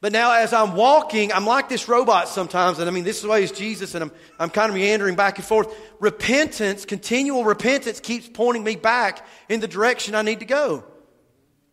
[0.00, 2.78] But now as I'm walking, I'm like this robot sometimes.
[2.78, 5.36] And I mean, this is way is Jesus and I'm, I'm kind of meandering back
[5.36, 5.74] and forth.
[6.00, 10.84] Repentance, continual repentance keeps pointing me back in the direction I need to go.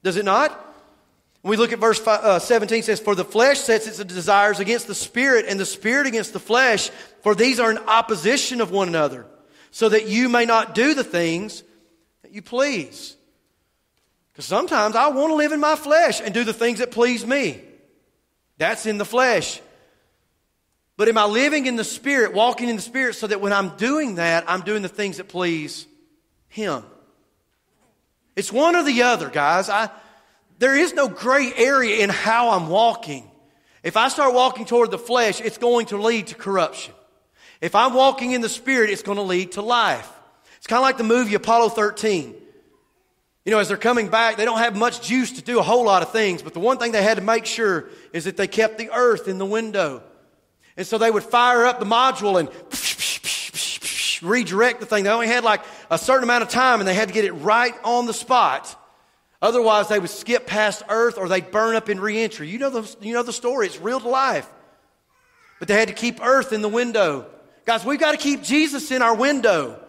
[0.03, 0.66] Does it not?
[1.43, 4.87] We look at verse five, uh, 17, says, For the flesh sets its desires against
[4.87, 6.89] the spirit, and the spirit against the flesh,
[7.21, 9.25] for these are in opposition of one another,
[9.71, 11.63] so that you may not do the things
[12.23, 13.15] that you please.
[14.33, 17.25] Because sometimes I want to live in my flesh and do the things that please
[17.25, 17.61] me.
[18.57, 19.61] That's in the flesh.
[20.97, 23.77] But am I living in the Spirit, walking in the Spirit, so that when I'm
[23.77, 25.85] doing that, I'm doing the things that please
[26.49, 26.83] Him?
[28.35, 29.69] It's one or the other, guys.
[29.69, 29.89] I,
[30.59, 33.29] there is no gray area in how I'm walking.
[33.83, 36.93] If I start walking toward the flesh, it's going to lead to corruption.
[37.61, 40.11] If I'm walking in the Spirit, it's going to lead to life.
[40.57, 42.35] It's kind of like the movie Apollo 13.
[43.45, 45.85] You know, as they're coming back, they don't have much juice to do a whole
[45.85, 48.47] lot of things, but the one thing they had to make sure is that they
[48.47, 50.03] kept the earth in the window.
[50.75, 52.49] And so they would fire up the module and
[54.21, 55.03] redirect the thing.
[55.03, 57.33] They only had like a certain amount of time and they had to get it
[57.33, 58.75] right on the spot.
[59.41, 62.49] Otherwise, they would skip past earth or they'd burn up in reentry.
[62.49, 64.47] You know the, you know the story, it's real to life.
[65.59, 67.27] But they had to keep earth in the window.
[67.65, 69.79] Guys, we've got to keep Jesus in our window.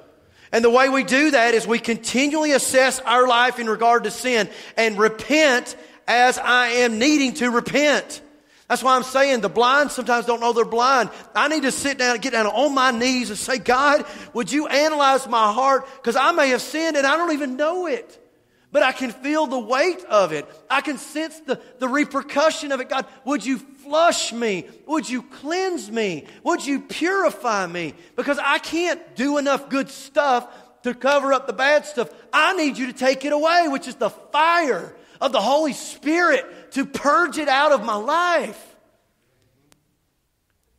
[0.53, 4.11] And the way we do that is we continually assess our life in regard to
[4.11, 8.23] sin and repent as I am needing to repent.
[8.67, 11.11] That's why I'm saying the blind sometimes don't know they're blind.
[11.35, 14.53] I need to sit down and get down on my knees and say, God, would
[14.53, 15.87] you analyze my heart?
[15.97, 18.28] Because I may have sinned and I don't even know it.
[18.71, 20.47] But I can feel the weight of it.
[20.69, 22.91] I can sense the, the repercussion of it.
[22.91, 24.69] God, would you flush me?
[24.87, 26.27] Would you cleanse me?
[26.43, 27.95] Would you purify me?
[28.15, 30.47] Because I can't do enough good stuff
[30.83, 32.11] to cover up the bad stuff.
[32.33, 36.73] I need you to take it away, which is the fire of the Holy Spirit
[36.73, 38.77] to purge it out of my life.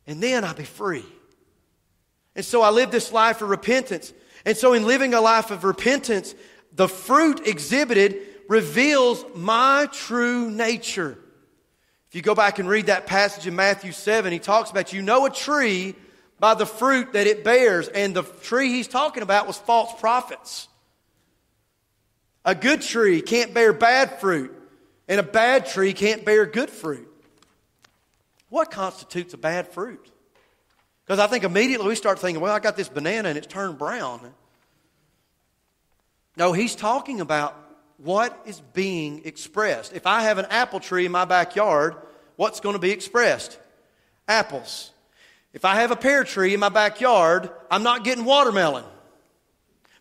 [0.06, 1.04] And then I'll be free.
[2.36, 4.12] And so I live this life of repentance.
[4.44, 6.34] And so, in living a life of repentance,
[6.72, 11.18] the fruit exhibited reveals my true nature.
[12.08, 15.02] If you go back and read that passage in Matthew 7, he talks about you
[15.02, 15.94] know a tree
[16.40, 17.86] by the fruit that it bears.
[17.86, 20.66] And the tree he's talking about was false prophets.
[22.44, 24.52] A good tree can't bear bad fruit,
[25.06, 27.06] and a bad tree can't bear good fruit.
[28.48, 30.10] What constitutes a bad fruit?
[31.04, 33.78] Because I think immediately we start thinking, well, I got this banana and it's turned
[33.78, 34.32] brown.
[36.36, 37.56] No, he's talking about
[37.96, 39.92] what is being expressed.
[39.92, 41.96] If I have an apple tree in my backyard,
[42.36, 43.58] what's going to be expressed?
[44.26, 44.90] Apples.
[45.52, 48.84] If I have a pear tree in my backyard, I'm not getting watermelon.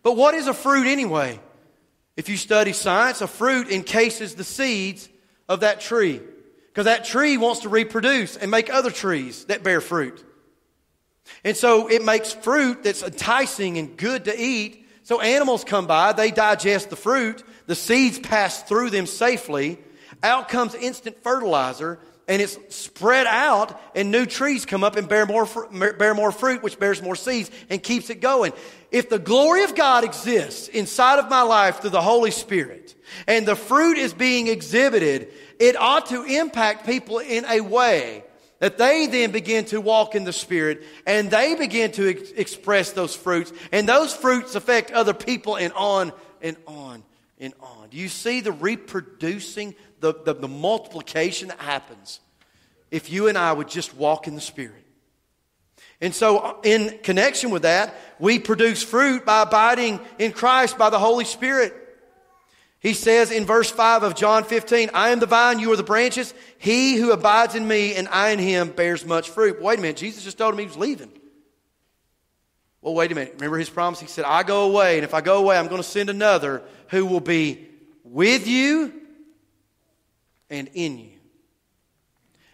[0.03, 1.39] But what is a fruit anyway?
[2.15, 5.09] If you study science, a fruit encases the seeds
[5.47, 6.21] of that tree.
[6.67, 10.23] Because that tree wants to reproduce and make other trees that bear fruit.
[11.43, 16.13] And so it makes fruit that's enticing and good to eat so animals come by,
[16.13, 19.79] they digest the fruit, the seeds pass through them safely,
[20.21, 25.25] Out comes instant fertilizer and it's spread out and new trees come up and bear
[25.25, 25.47] more,
[25.97, 28.53] bear more fruit, which bears more seeds and keeps it going.
[28.91, 32.93] If the glory of God exists inside of my life through the Holy Spirit
[33.25, 38.25] and the fruit is being exhibited, it ought to impact people in a way
[38.59, 42.91] that they then begin to walk in the Spirit and they begin to ex- express
[42.91, 47.03] those fruits and those fruits affect other people and on and on
[47.39, 47.89] and on.
[47.89, 52.19] Do you see the reproducing, the, the, the multiplication that happens
[52.91, 54.85] if you and I would just walk in the Spirit?
[56.01, 60.89] And so, uh, in connection with that, we produce fruit by abiding in Christ by
[60.89, 61.73] the Holy Spirit.
[62.79, 65.83] He says in verse 5 of John 15, I am the vine, you are the
[65.83, 66.33] branches.
[66.57, 69.61] He who abides in me and I in him bears much fruit.
[69.61, 71.11] Wait a minute, Jesus just told him he was leaving.
[72.81, 73.33] Well, wait a minute.
[73.35, 73.99] Remember his promise?
[73.99, 76.61] He said, I go away, and if I go away, I'm going to send another
[76.87, 77.67] who will be
[78.05, 78.93] with you
[80.49, 81.09] and in you.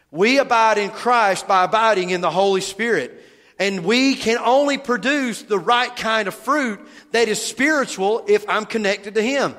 [0.09, 3.21] We abide in Christ by abiding in the Holy Spirit.
[3.59, 6.79] And we can only produce the right kind of fruit
[7.11, 9.55] that is spiritual if I'm connected to Him.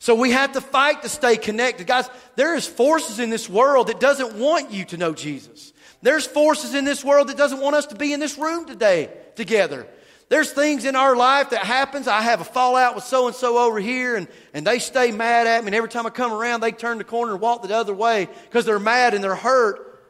[0.00, 1.86] So we have to fight to stay connected.
[1.86, 5.74] Guys, there is forces in this world that doesn't want you to know Jesus.
[6.00, 9.10] There's forces in this world that doesn't want us to be in this room today
[9.36, 9.86] together.
[10.30, 12.08] There's things in our life that happens.
[12.08, 15.46] I have a fallout with so and so over here and, and they stay mad
[15.46, 15.68] at me.
[15.68, 18.26] And every time I come around, they turn the corner and walk the other way
[18.44, 20.02] because they're mad and they're hurt.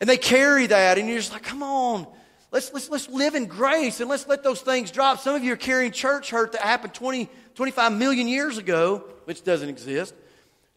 [0.00, 2.06] And they carry that and you're just like, come on.
[2.52, 5.20] Let's, let's, let's live in grace and let's let those things drop.
[5.20, 7.28] Some of you are carrying church hurt that happened 20,
[7.60, 10.14] 25 million years ago, which doesn't exist.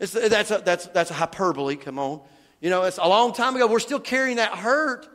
[0.02, 2.20] It's, that's, a, that's, that's a hyperbole, come on.
[2.60, 3.68] You know, it's a long time ago.
[3.68, 5.08] We're still carrying that hurt.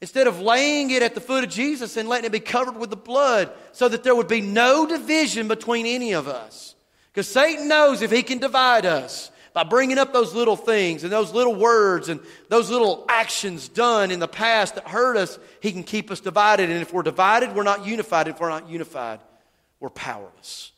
[0.00, 2.88] Instead of laying it at the foot of Jesus and letting it be covered with
[2.88, 6.74] the blood so that there would be no division between any of us.
[7.12, 11.12] Because Satan knows if he can divide us, by bringing up those little things and
[11.12, 15.72] those little words and those little actions done in the past that hurt us, He
[15.72, 16.70] can keep us divided.
[16.70, 18.28] And if we're divided, we're not unified.
[18.28, 19.20] If we're not unified,
[19.84, 20.72] we're powerless.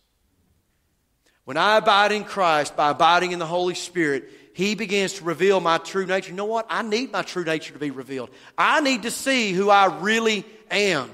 [1.45, 5.61] When I abide in Christ by abiding in the Holy Spirit, He begins to reveal
[5.61, 6.31] my true nature.
[6.31, 6.67] You know what?
[6.69, 8.31] I need my true nature to be revealed.
[8.59, 11.09] I need to see who I really am.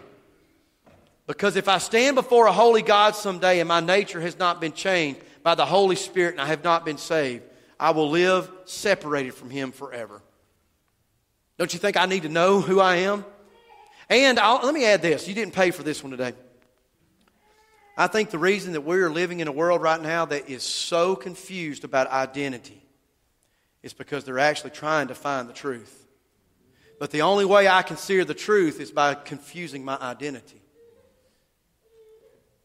[1.27, 4.73] Because if I stand before a holy God someday and my nature has not been
[4.73, 7.43] changed by the Holy Spirit and I have not been saved,
[7.79, 10.23] I will live separated from Him forever.
[11.59, 13.27] Don't you think I need to know who I am?
[14.09, 16.33] And I'll, let me add this you didn't pay for this one today.
[18.03, 21.15] I think the reason that we're living in a world right now that is so
[21.15, 22.83] confused about identity
[23.81, 26.05] is because they're actually trying to find the truth.
[26.99, 30.61] But the only way I can see the truth is by confusing my identity.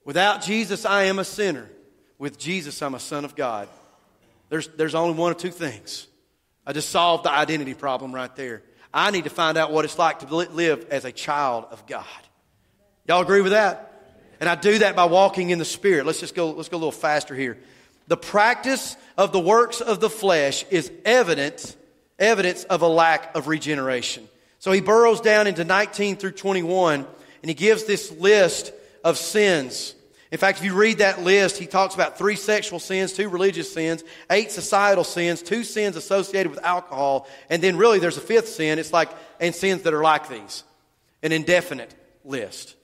[0.03, 1.69] Without Jesus, I am a sinner.
[2.17, 3.69] With Jesus, I'm a son of God.
[4.49, 6.07] There's, there's only one or two things.
[6.65, 8.63] I just solved the identity problem right there.
[8.91, 12.07] I need to find out what it's like to live as a child of God.
[13.07, 13.86] Y'all agree with that?
[14.39, 16.05] And I do that by walking in the Spirit.
[16.05, 17.57] Let's just go, let's go a little faster here.
[18.07, 21.75] The practice of the works of the flesh is evidence,
[22.19, 24.27] evidence of a lack of regeneration.
[24.59, 27.05] So he burrows down into 19 through 21
[27.41, 28.71] and he gives this list
[29.03, 29.95] of sins
[30.31, 33.71] in fact, if you read that list, he talks about three sexual sins, two religious
[33.71, 38.49] sins, eight societal sins, two sins associated with alcohol, and then really there's a fifth
[38.49, 38.77] sin.
[38.77, 40.63] It's like, and sins that are like these.
[41.23, 41.95] An indefinite
[42.25, 42.75] list.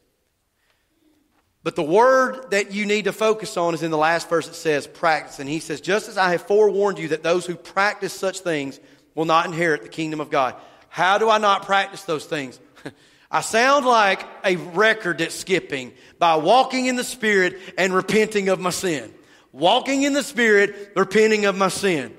[1.63, 4.47] But the word that you need to focus on is in the last verse.
[4.49, 5.39] It says practice.
[5.39, 8.79] And he says, just as I have forewarned you that those who practice such things
[9.15, 10.55] will not inherit the kingdom of God.
[10.89, 12.59] How do I not practice those things?
[13.31, 18.59] I sound like a record that's skipping by walking in the Spirit and repenting of
[18.59, 19.13] my sin.
[19.53, 22.13] Walking in the Spirit, repenting of my sin.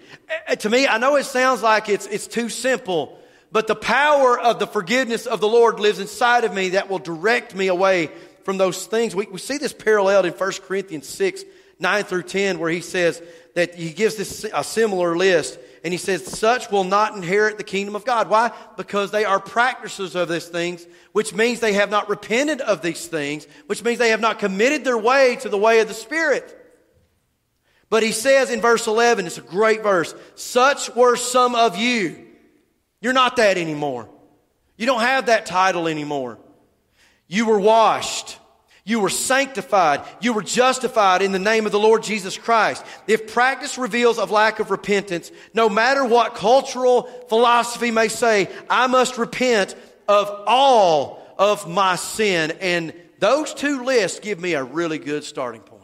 [0.48, 3.18] Uh, to me, I know it sounds like it's, it's too simple,
[3.52, 6.98] but the power of the forgiveness of the Lord lives inside of me that will
[6.98, 8.10] direct me away
[8.44, 9.14] from those things.
[9.14, 11.44] We, we see this paralleled in 1 Corinthians 6,
[11.78, 13.22] 9 through 10, where he says
[13.54, 15.58] that he gives this a similar list.
[15.82, 18.30] And he says, such will not inherit the kingdom of God.
[18.30, 18.52] Why?
[18.78, 23.06] Because they are practices of these things, which means they have not repented of these
[23.06, 26.58] things, which means they have not committed their way to the way of the Spirit.
[27.90, 32.26] But he says in verse 11, it's a great verse, such were some of you.
[33.00, 34.08] You're not that anymore.
[34.76, 36.38] You don't have that title anymore.
[37.28, 38.38] You were washed.
[38.86, 40.02] You were sanctified.
[40.20, 42.84] You were justified in the name of the Lord Jesus Christ.
[43.06, 48.86] If practice reveals a lack of repentance, no matter what cultural philosophy may say, I
[48.86, 49.74] must repent
[50.06, 52.52] of all of my sin.
[52.60, 55.80] And those two lists give me a really good starting point.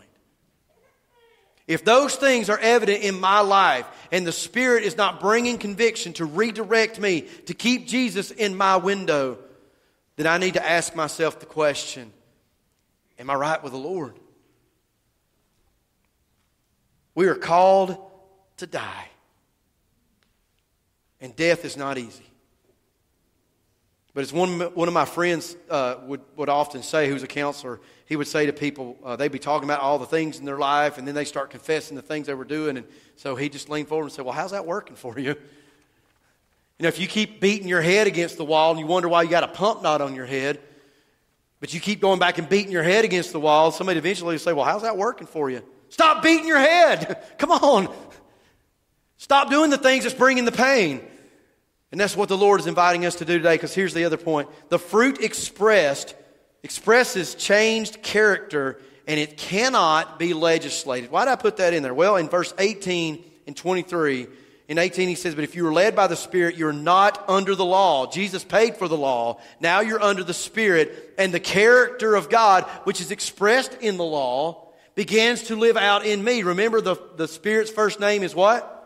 [1.67, 6.13] If those things are evident in my life and the Spirit is not bringing conviction
[6.15, 9.39] to redirect me, to keep Jesus in my window,
[10.17, 12.13] then I need to ask myself the question
[13.21, 14.19] Am I right with the Lord?
[17.15, 17.99] We are called
[18.57, 19.09] to die.
[21.21, 22.25] And death is not easy.
[24.15, 27.79] But as one, one of my friends uh, would, would often say, who's a counselor,
[28.07, 30.59] he would say to people, uh, they'd be talking about all the things in their
[30.59, 32.79] life, and then they start confessing the things they were doing.
[32.79, 35.37] And so he just leaned forward and said, Well, how's that working for you?
[36.79, 39.23] You know, if you keep beating your head against the wall and you wonder why
[39.23, 40.59] you got a pump knot on your head,
[41.61, 44.39] but you keep going back and beating your head against the wall, somebody eventually will
[44.39, 45.63] say, Well, how's that working for you?
[45.91, 47.23] Stop beating your head.
[47.39, 47.95] Come on.
[49.19, 51.03] Stop doing the things that's bringing the pain.
[51.93, 54.17] And that's what the Lord is inviting us to do today, because here's the other
[54.17, 54.49] point.
[54.69, 56.15] The fruit expressed
[56.63, 61.11] expresses changed character, and it cannot be legislated.
[61.11, 61.95] Why did I put that in there?
[61.95, 64.27] Well, in verse 18 and 23,
[64.71, 67.55] in 18 he says, But if you are led by the Spirit, you're not under
[67.55, 68.07] the law.
[68.07, 69.41] Jesus paid for the law.
[69.61, 74.05] Now you're under the Spirit, and the character of God, which is expressed in the
[74.05, 76.43] law, begins to live out in me.
[76.43, 78.77] Remember, the, the Spirit's first name is what?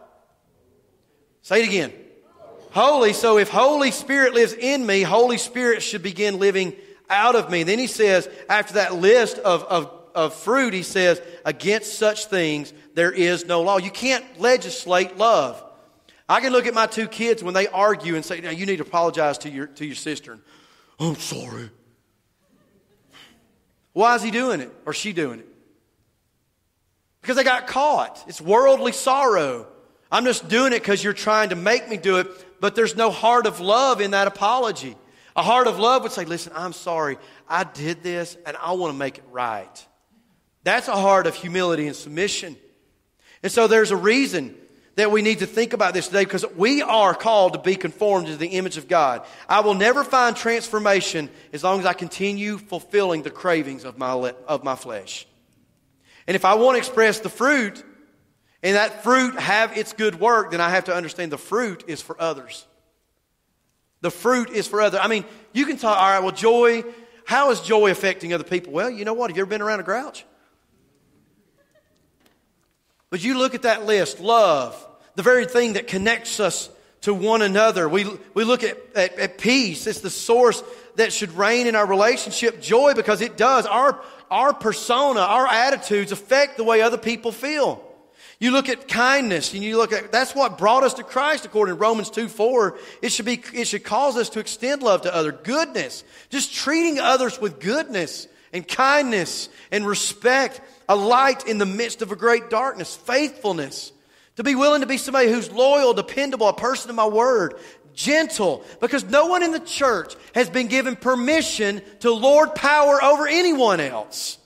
[1.43, 1.93] Say it again
[2.74, 3.12] holy.
[3.12, 6.74] So if Holy Spirit lives in me, Holy Spirit should begin living
[7.09, 7.62] out of me.
[7.62, 12.72] Then he says, after that list of, of, of fruit, he says, against such things
[12.95, 13.78] there is no law.
[13.78, 15.62] You can't legislate love.
[16.28, 18.76] I can look at my two kids when they argue and say, now you need
[18.76, 20.38] to apologize to your, to your sister.
[20.98, 21.70] I'm sorry.
[23.92, 25.48] Why is he doing it or she doing it?
[27.20, 28.24] Because they got caught.
[28.26, 29.66] It's worldly sorrow.
[30.10, 32.28] I'm just doing it because you're trying to make me do it
[32.64, 34.96] but there's no heart of love in that apology.
[35.36, 37.18] A heart of love would say, Listen, I'm sorry.
[37.46, 39.86] I did this and I want to make it right.
[40.62, 42.56] That's a heart of humility and submission.
[43.42, 44.56] And so there's a reason
[44.97, 48.28] that we need to think about this today because we are called to be conformed
[48.28, 49.26] to the image of God.
[49.49, 54.12] I will never find transformation as long as I continue fulfilling the cravings of my,
[54.47, 55.26] of my flesh.
[56.26, 57.82] And if I want to express the fruit,
[58.62, 62.01] and that fruit have its good work, then I have to understand the fruit is
[62.01, 62.66] for others.
[64.01, 65.01] The fruit is for others.
[65.03, 66.82] I mean, you can talk, all right, well, joy,
[67.26, 68.72] how is joy affecting other people?
[68.72, 69.30] Well, you know what?
[69.30, 70.24] Have you ever been around a grouch?
[73.14, 74.74] But you look at that list love,
[75.14, 76.68] the very thing that connects us
[77.02, 77.88] to one another.
[77.88, 80.64] We, we look at, at, at peace, it's the source
[80.96, 82.60] that should reign in our relationship.
[82.60, 83.66] Joy, because it does.
[83.66, 84.00] Our,
[84.32, 87.88] our persona, our attitudes affect the way other people feel.
[88.40, 91.76] You look at kindness and you look at that's what brought us to Christ according
[91.76, 92.76] to Romans 2 4.
[93.00, 96.02] It should be it should cause us to extend love to other goodness.
[96.30, 102.12] Just treating others with goodness and kindness and respect, a light in the midst of
[102.12, 103.92] a great darkness, faithfulness.
[104.36, 107.55] To be willing to be somebody who's loyal, dependable, a person of my word,
[107.94, 113.26] gentle, because no one in the church has been given permission to lord power over
[113.26, 114.38] anyone else.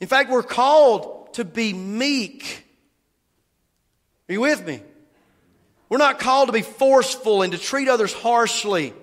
[0.00, 2.66] In fact, we're called to be meek.
[4.28, 4.82] Are you with me?
[5.88, 8.94] We're not called to be forceful and to treat others harshly.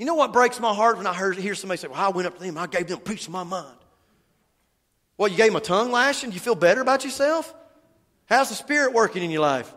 [0.00, 2.26] You know what breaks my heart when I heard, hear somebody say, Well, I went
[2.26, 3.76] up to them, I gave them a piece of my mind.
[5.18, 6.30] Well, you gave them a tongue lashing?
[6.30, 7.54] Do you feel better about yourself?
[8.24, 9.70] How's the Spirit working in your life?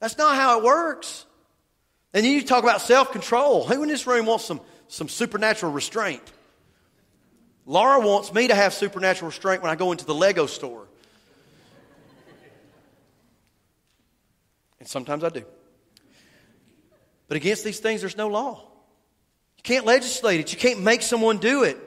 [0.00, 1.24] That's not how it works.
[2.12, 3.64] And you talk about self control.
[3.64, 6.24] Who in this room wants some, some supernatural restraint?
[7.64, 10.88] Laura wants me to have supernatural restraint when I go into the Lego store.
[14.80, 15.44] And sometimes I do.
[17.28, 18.62] But against these things, there's no law.
[19.56, 21.78] You can't legislate it, you can't make someone do it.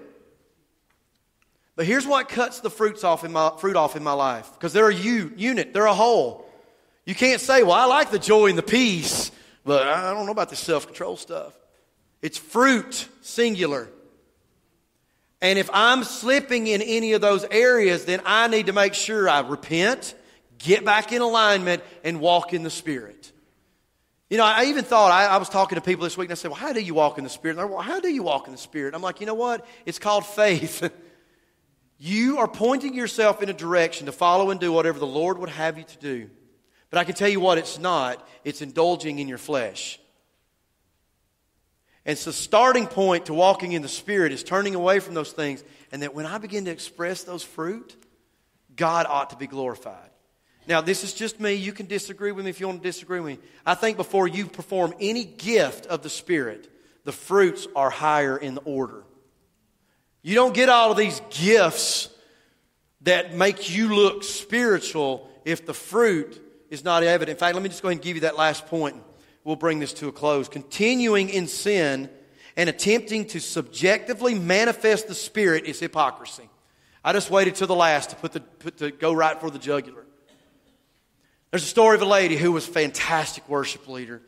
[1.76, 4.74] But here's what cuts the fruits off in my, fruit off in my life because
[4.74, 6.48] they're a u, unit, they're a whole.
[7.06, 9.32] You can't say, well, I like the joy and the peace,
[9.66, 11.58] but I don't know about the self control stuff.
[12.22, 13.90] It's fruit, singular.
[15.42, 19.28] And if I'm slipping in any of those areas, then I need to make sure
[19.28, 20.14] I repent,
[20.60, 23.32] get back in alignment, and walk in the Spirit.
[24.32, 26.36] You know, I even thought, I, I was talking to people this week, and I
[26.36, 27.58] said, Well, how do you walk in the Spirit?
[27.58, 28.96] And they're, well, how do you walk in the Spirit?
[28.96, 29.66] I'm like, You know what?
[29.86, 30.90] It's called faith.
[32.00, 35.50] you are pointing yourself in a direction to follow and do whatever the Lord would
[35.50, 36.30] have you to do.
[36.90, 40.00] But I can tell you what it's not it's indulging in your flesh.
[42.06, 45.62] And so, starting point to walking in the Spirit is turning away from those things.
[45.92, 47.98] And that when I begin to express those fruit,
[48.78, 50.11] God ought to be glorified.
[50.72, 51.56] Now, this is just me.
[51.56, 53.46] You can disagree with me if you want to disagree with me.
[53.66, 56.72] I think before you perform any gift of the Spirit,
[57.04, 59.04] the fruits are higher in the order.
[60.22, 62.08] You don't get all of these gifts
[63.02, 67.36] that make you look spiritual if the fruit is not evident.
[67.36, 68.96] In fact, let me just go ahead and give you that last point.
[69.44, 70.48] We'll bring this to a close.
[70.48, 72.10] Continuing in sin
[72.56, 76.50] and attempting to subjectively manifest the Spirit is hypocrisy.
[77.04, 79.60] I just waited till the last to put the put to go right for the
[79.60, 80.01] jugular.
[81.52, 84.22] There's a story of a lady who was a fantastic worship leader,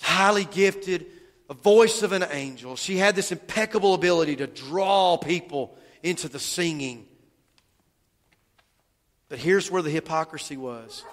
[0.00, 1.06] highly gifted,
[1.50, 2.76] a voice of an angel.
[2.76, 7.06] She had this impeccable ability to draw people into the singing.
[9.28, 11.04] But here's where the hypocrisy was.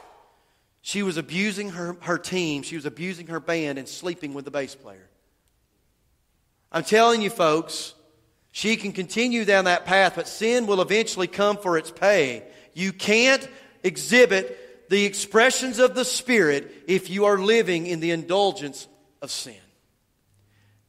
[0.81, 4.51] She was abusing her, her team, she was abusing her band, and sleeping with the
[4.51, 5.09] bass player.
[6.71, 7.93] I'm telling you, folks,
[8.51, 12.43] she can continue down that path, but sin will eventually come for its pay.
[12.73, 13.47] You can't
[13.83, 14.57] exhibit
[14.89, 18.87] the expressions of the Spirit if you are living in the indulgence
[19.21, 19.55] of sin.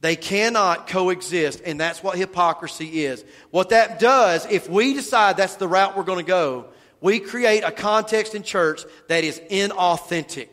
[0.00, 3.24] They cannot coexist, and that's what hypocrisy is.
[3.50, 6.66] What that does, if we decide that's the route we're going to go,
[7.00, 10.48] we create a context in church that is inauthentic.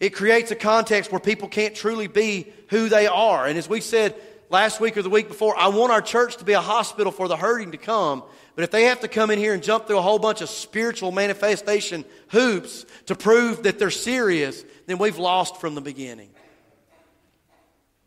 [0.00, 3.46] It creates a context where people can't truly be who they are.
[3.46, 4.14] And as we said
[4.48, 7.28] last week or the week before, I want our church to be a hospital for
[7.28, 8.24] the hurting to come.
[8.54, 10.48] But if they have to come in here and jump through a whole bunch of
[10.48, 16.30] spiritual manifestation hoops to prove that they're serious, then we've lost from the beginning.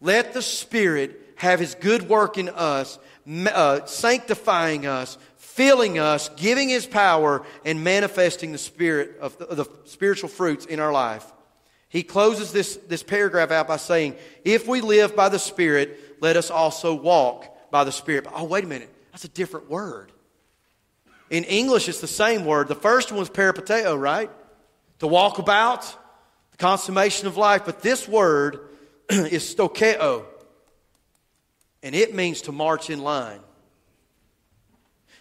[0.02, 6.70] Let the Spirit have His good work in us, uh, sanctifying us, filling us, giving
[6.70, 11.26] His power, and manifesting the Spirit of the, the spiritual fruits in our life.
[11.88, 16.38] He closes this, this paragraph out by saying, If we live by the Spirit, let
[16.38, 18.26] us also walk by the Spirit.
[18.34, 18.89] Oh, wait a minute.
[19.12, 20.12] That's a different word.
[21.34, 22.67] In English, it's the same word.
[22.67, 24.29] The first one was peripateo, right?
[24.99, 25.84] To walk about,
[26.51, 27.63] the consummation of life.
[27.65, 28.59] But this word
[29.09, 30.25] is stokeo,
[31.81, 33.39] and it means to march in line.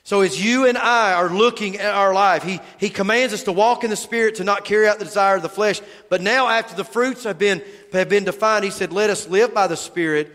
[0.02, 3.52] So as you and I are looking at our life, he, he commands us to
[3.52, 5.80] walk in the Spirit, to not carry out the desire of the flesh.
[6.10, 7.62] But now after the fruits have been,
[7.94, 10.30] have been defined, he said, let us live by the Spirit.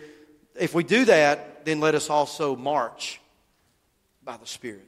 [0.59, 3.21] If we do that, then let us also march
[4.23, 4.87] by the Spirit.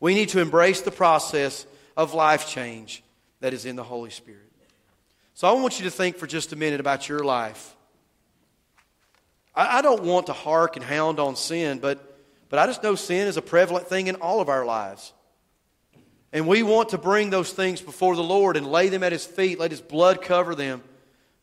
[0.00, 1.66] We need to embrace the process
[1.96, 3.02] of life change
[3.40, 4.40] that is in the Holy Spirit.
[5.34, 7.74] So I want you to think for just a minute about your life.
[9.54, 12.14] I, I don't want to hark and hound on sin, but
[12.48, 15.12] but I just know sin is a prevalent thing in all of our lives.
[16.32, 19.24] And we want to bring those things before the Lord and lay them at His
[19.24, 20.82] feet, let His blood cover them.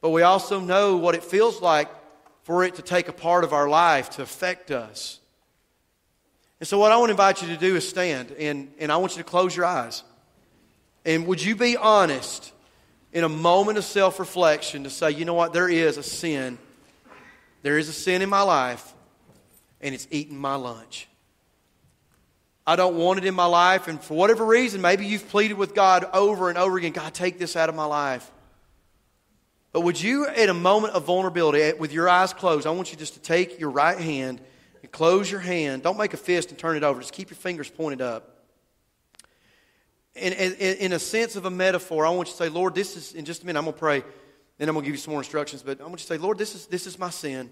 [0.02, 1.90] But we also know what it feels like
[2.44, 5.20] for it to take a part of our life to affect us.
[6.62, 8.98] And so, what I want to invite you to do is stand, and, and I
[8.98, 10.04] want you to close your eyes.
[11.04, 12.54] And would you be honest
[13.12, 16.60] in a moment of self reflection to say, you know what, there is a sin.
[17.64, 18.94] There is a sin in my life
[19.82, 21.08] and it's eating my lunch.
[22.68, 25.74] I don't want it in my life, and for whatever reason, maybe you've pleaded with
[25.74, 28.32] God over and over again God, take this out of my life.
[29.72, 33.00] But would you, at a moment of vulnerability, with your eyes closed, I want you
[33.00, 34.42] just to take your right hand
[34.82, 35.84] and close your hand.
[35.84, 37.00] Don't make a fist and turn it over.
[37.00, 38.38] Just keep your fingers pointed up.
[40.16, 43.14] In, in a sense of a metaphor, I want you to say, Lord, this is,
[43.14, 44.04] in just a minute, I'm going to pray,
[44.58, 46.18] then I'm going to give you some more instructions, but I want you to say,
[46.18, 47.50] Lord, this is, this is my sin.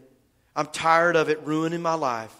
[0.55, 2.33] I'm tired of it ruining my life.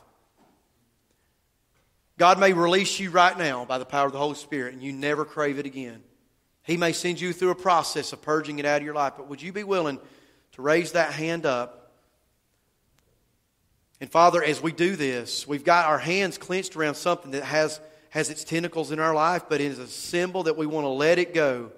[2.18, 4.92] God may release you right now by the power of the Holy Spirit and you
[4.92, 6.04] never crave it again.
[6.64, 9.30] He may send you through a process of purging it out of your life, but
[9.30, 10.00] would you be willing
[10.52, 11.79] to raise that hand up?
[14.02, 17.80] And Father, as we do this, we've got our hands clenched around something that has,
[18.10, 20.90] has its tentacles in our life, but it is a symbol that we want to
[20.90, 21.72] let it go,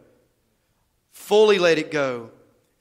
[1.11, 2.29] fully let it go,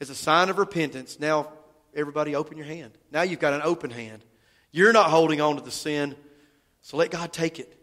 [0.01, 1.19] as a sign of repentance.
[1.19, 1.49] Now,
[1.95, 2.93] Everybody, open your hand.
[3.11, 4.25] Now you've got an open hand.
[4.71, 6.15] You're not holding on to the sin,
[6.83, 7.77] so let God take it.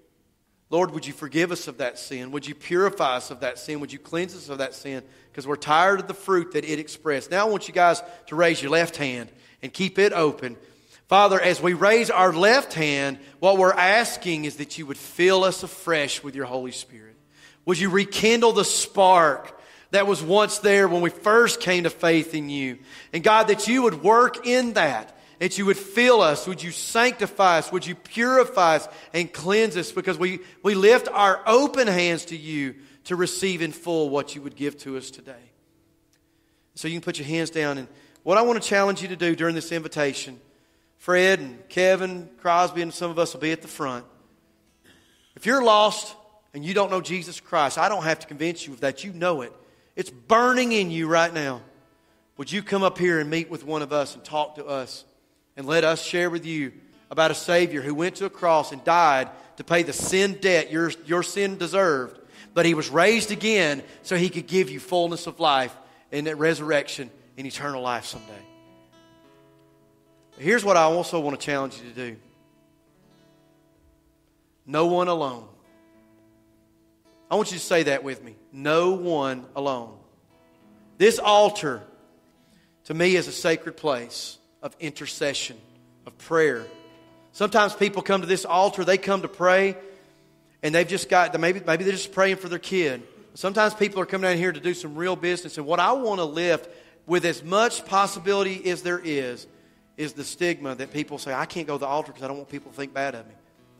[0.69, 2.31] Lord, would you forgive us of that sin?
[2.31, 3.79] Would you purify us of that sin?
[3.79, 5.03] Would you cleanse us of that sin?
[5.31, 7.31] Because we're tired of the fruit that it expressed.
[7.31, 9.29] Now I want you guys to raise your left hand
[9.61, 10.57] and keep it open.
[11.07, 15.43] Father, as we raise our left hand, what we're asking is that you would fill
[15.43, 17.15] us afresh with your Holy Spirit.
[17.65, 19.57] Would you rekindle the spark
[19.91, 22.79] that was once there when we first came to faith in you.
[23.13, 26.71] And God, that you would work in that, that you would fill us, would you
[26.71, 31.87] sanctify us, would you purify us and cleanse us because we, we lift our open
[31.87, 35.33] hands to you to receive in full what you would give to us today.
[36.75, 37.77] So you can put your hands down.
[37.77, 37.87] And
[38.23, 40.39] what I want to challenge you to do during this invitation,
[40.97, 44.05] Fred and Kevin, Crosby, and some of us will be at the front.
[45.35, 46.15] If you're lost
[46.53, 49.03] and you don't know Jesus Christ, I don't have to convince you of that.
[49.03, 49.53] You know it.
[49.95, 51.61] It's burning in you right now.
[52.37, 55.05] Would you come up here and meet with one of us and talk to us
[55.55, 56.71] and let us share with you
[57.09, 60.71] about a Savior who went to a cross and died to pay the sin debt
[60.71, 62.19] your, your sin deserved,
[62.53, 65.75] but he was raised again so he could give you fullness of life
[66.11, 68.46] and that resurrection and eternal life someday.
[70.37, 72.17] Here's what I also want to challenge you to do
[74.65, 75.47] no one alone.
[77.31, 78.35] I want you to say that with me.
[78.51, 79.97] No one alone.
[80.97, 81.81] This altar,
[82.85, 85.57] to me, is a sacred place of intercession,
[86.05, 86.65] of prayer.
[87.31, 89.77] Sometimes people come to this altar, they come to pray,
[90.63, 93.03] and they've just got, maybe, maybe they're just praying for their kid.
[93.35, 96.19] Sometimes people are coming down here to do some real business, and what I want
[96.19, 96.69] to lift
[97.05, 99.47] with as much possibility as there is,
[99.97, 102.37] is the stigma that people say, I can't go to the altar because I don't
[102.37, 103.33] want people to think bad of me.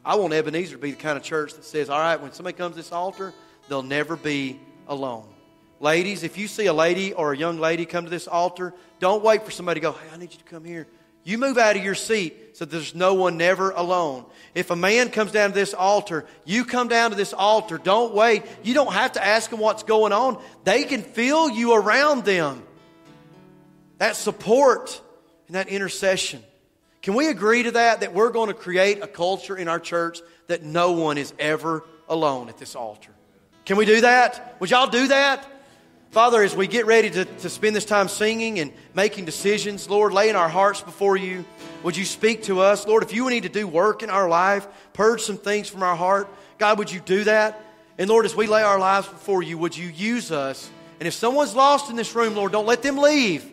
[0.03, 2.57] I want Ebenezer to be the kind of church that says, all right, when somebody
[2.57, 3.33] comes to this altar,
[3.69, 5.27] they'll never be alone.
[5.79, 9.23] Ladies, if you see a lady or a young lady come to this altar, don't
[9.23, 10.87] wait for somebody to go, hey, I need you to come here.
[11.23, 14.25] You move out of your seat so there's no one never alone.
[14.55, 17.77] If a man comes down to this altar, you come down to this altar.
[17.77, 18.43] Don't wait.
[18.63, 20.41] You don't have to ask them what's going on.
[20.63, 22.63] They can feel you around them.
[23.97, 25.01] That support
[25.47, 26.43] and that intercession.
[27.01, 28.01] Can we agree to that?
[28.01, 31.83] That we're going to create a culture in our church that no one is ever
[32.09, 33.11] alone at this altar.
[33.65, 34.55] Can we do that?
[34.59, 35.45] Would y'all do that?
[36.11, 40.13] Father, as we get ready to, to spend this time singing and making decisions, Lord,
[40.13, 41.43] laying our hearts before you,
[41.83, 42.87] would you speak to us?
[42.87, 45.95] Lord, if you need to do work in our life, purge some things from our
[45.95, 47.61] heart, God, would you do that?
[47.97, 50.69] And Lord, as we lay our lives before you, would you use us?
[50.99, 53.51] And if someone's lost in this room, Lord, don't let them leave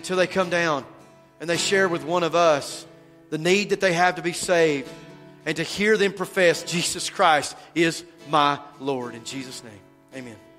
[0.00, 0.82] until they come down
[1.40, 2.86] and they share with one of us
[3.28, 4.88] the need that they have to be saved
[5.44, 9.14] and to hear them profess Jesus Christ is my Lord.
[9.14, 9.80] In Jesus' name,
[10.14, 10.49] amen.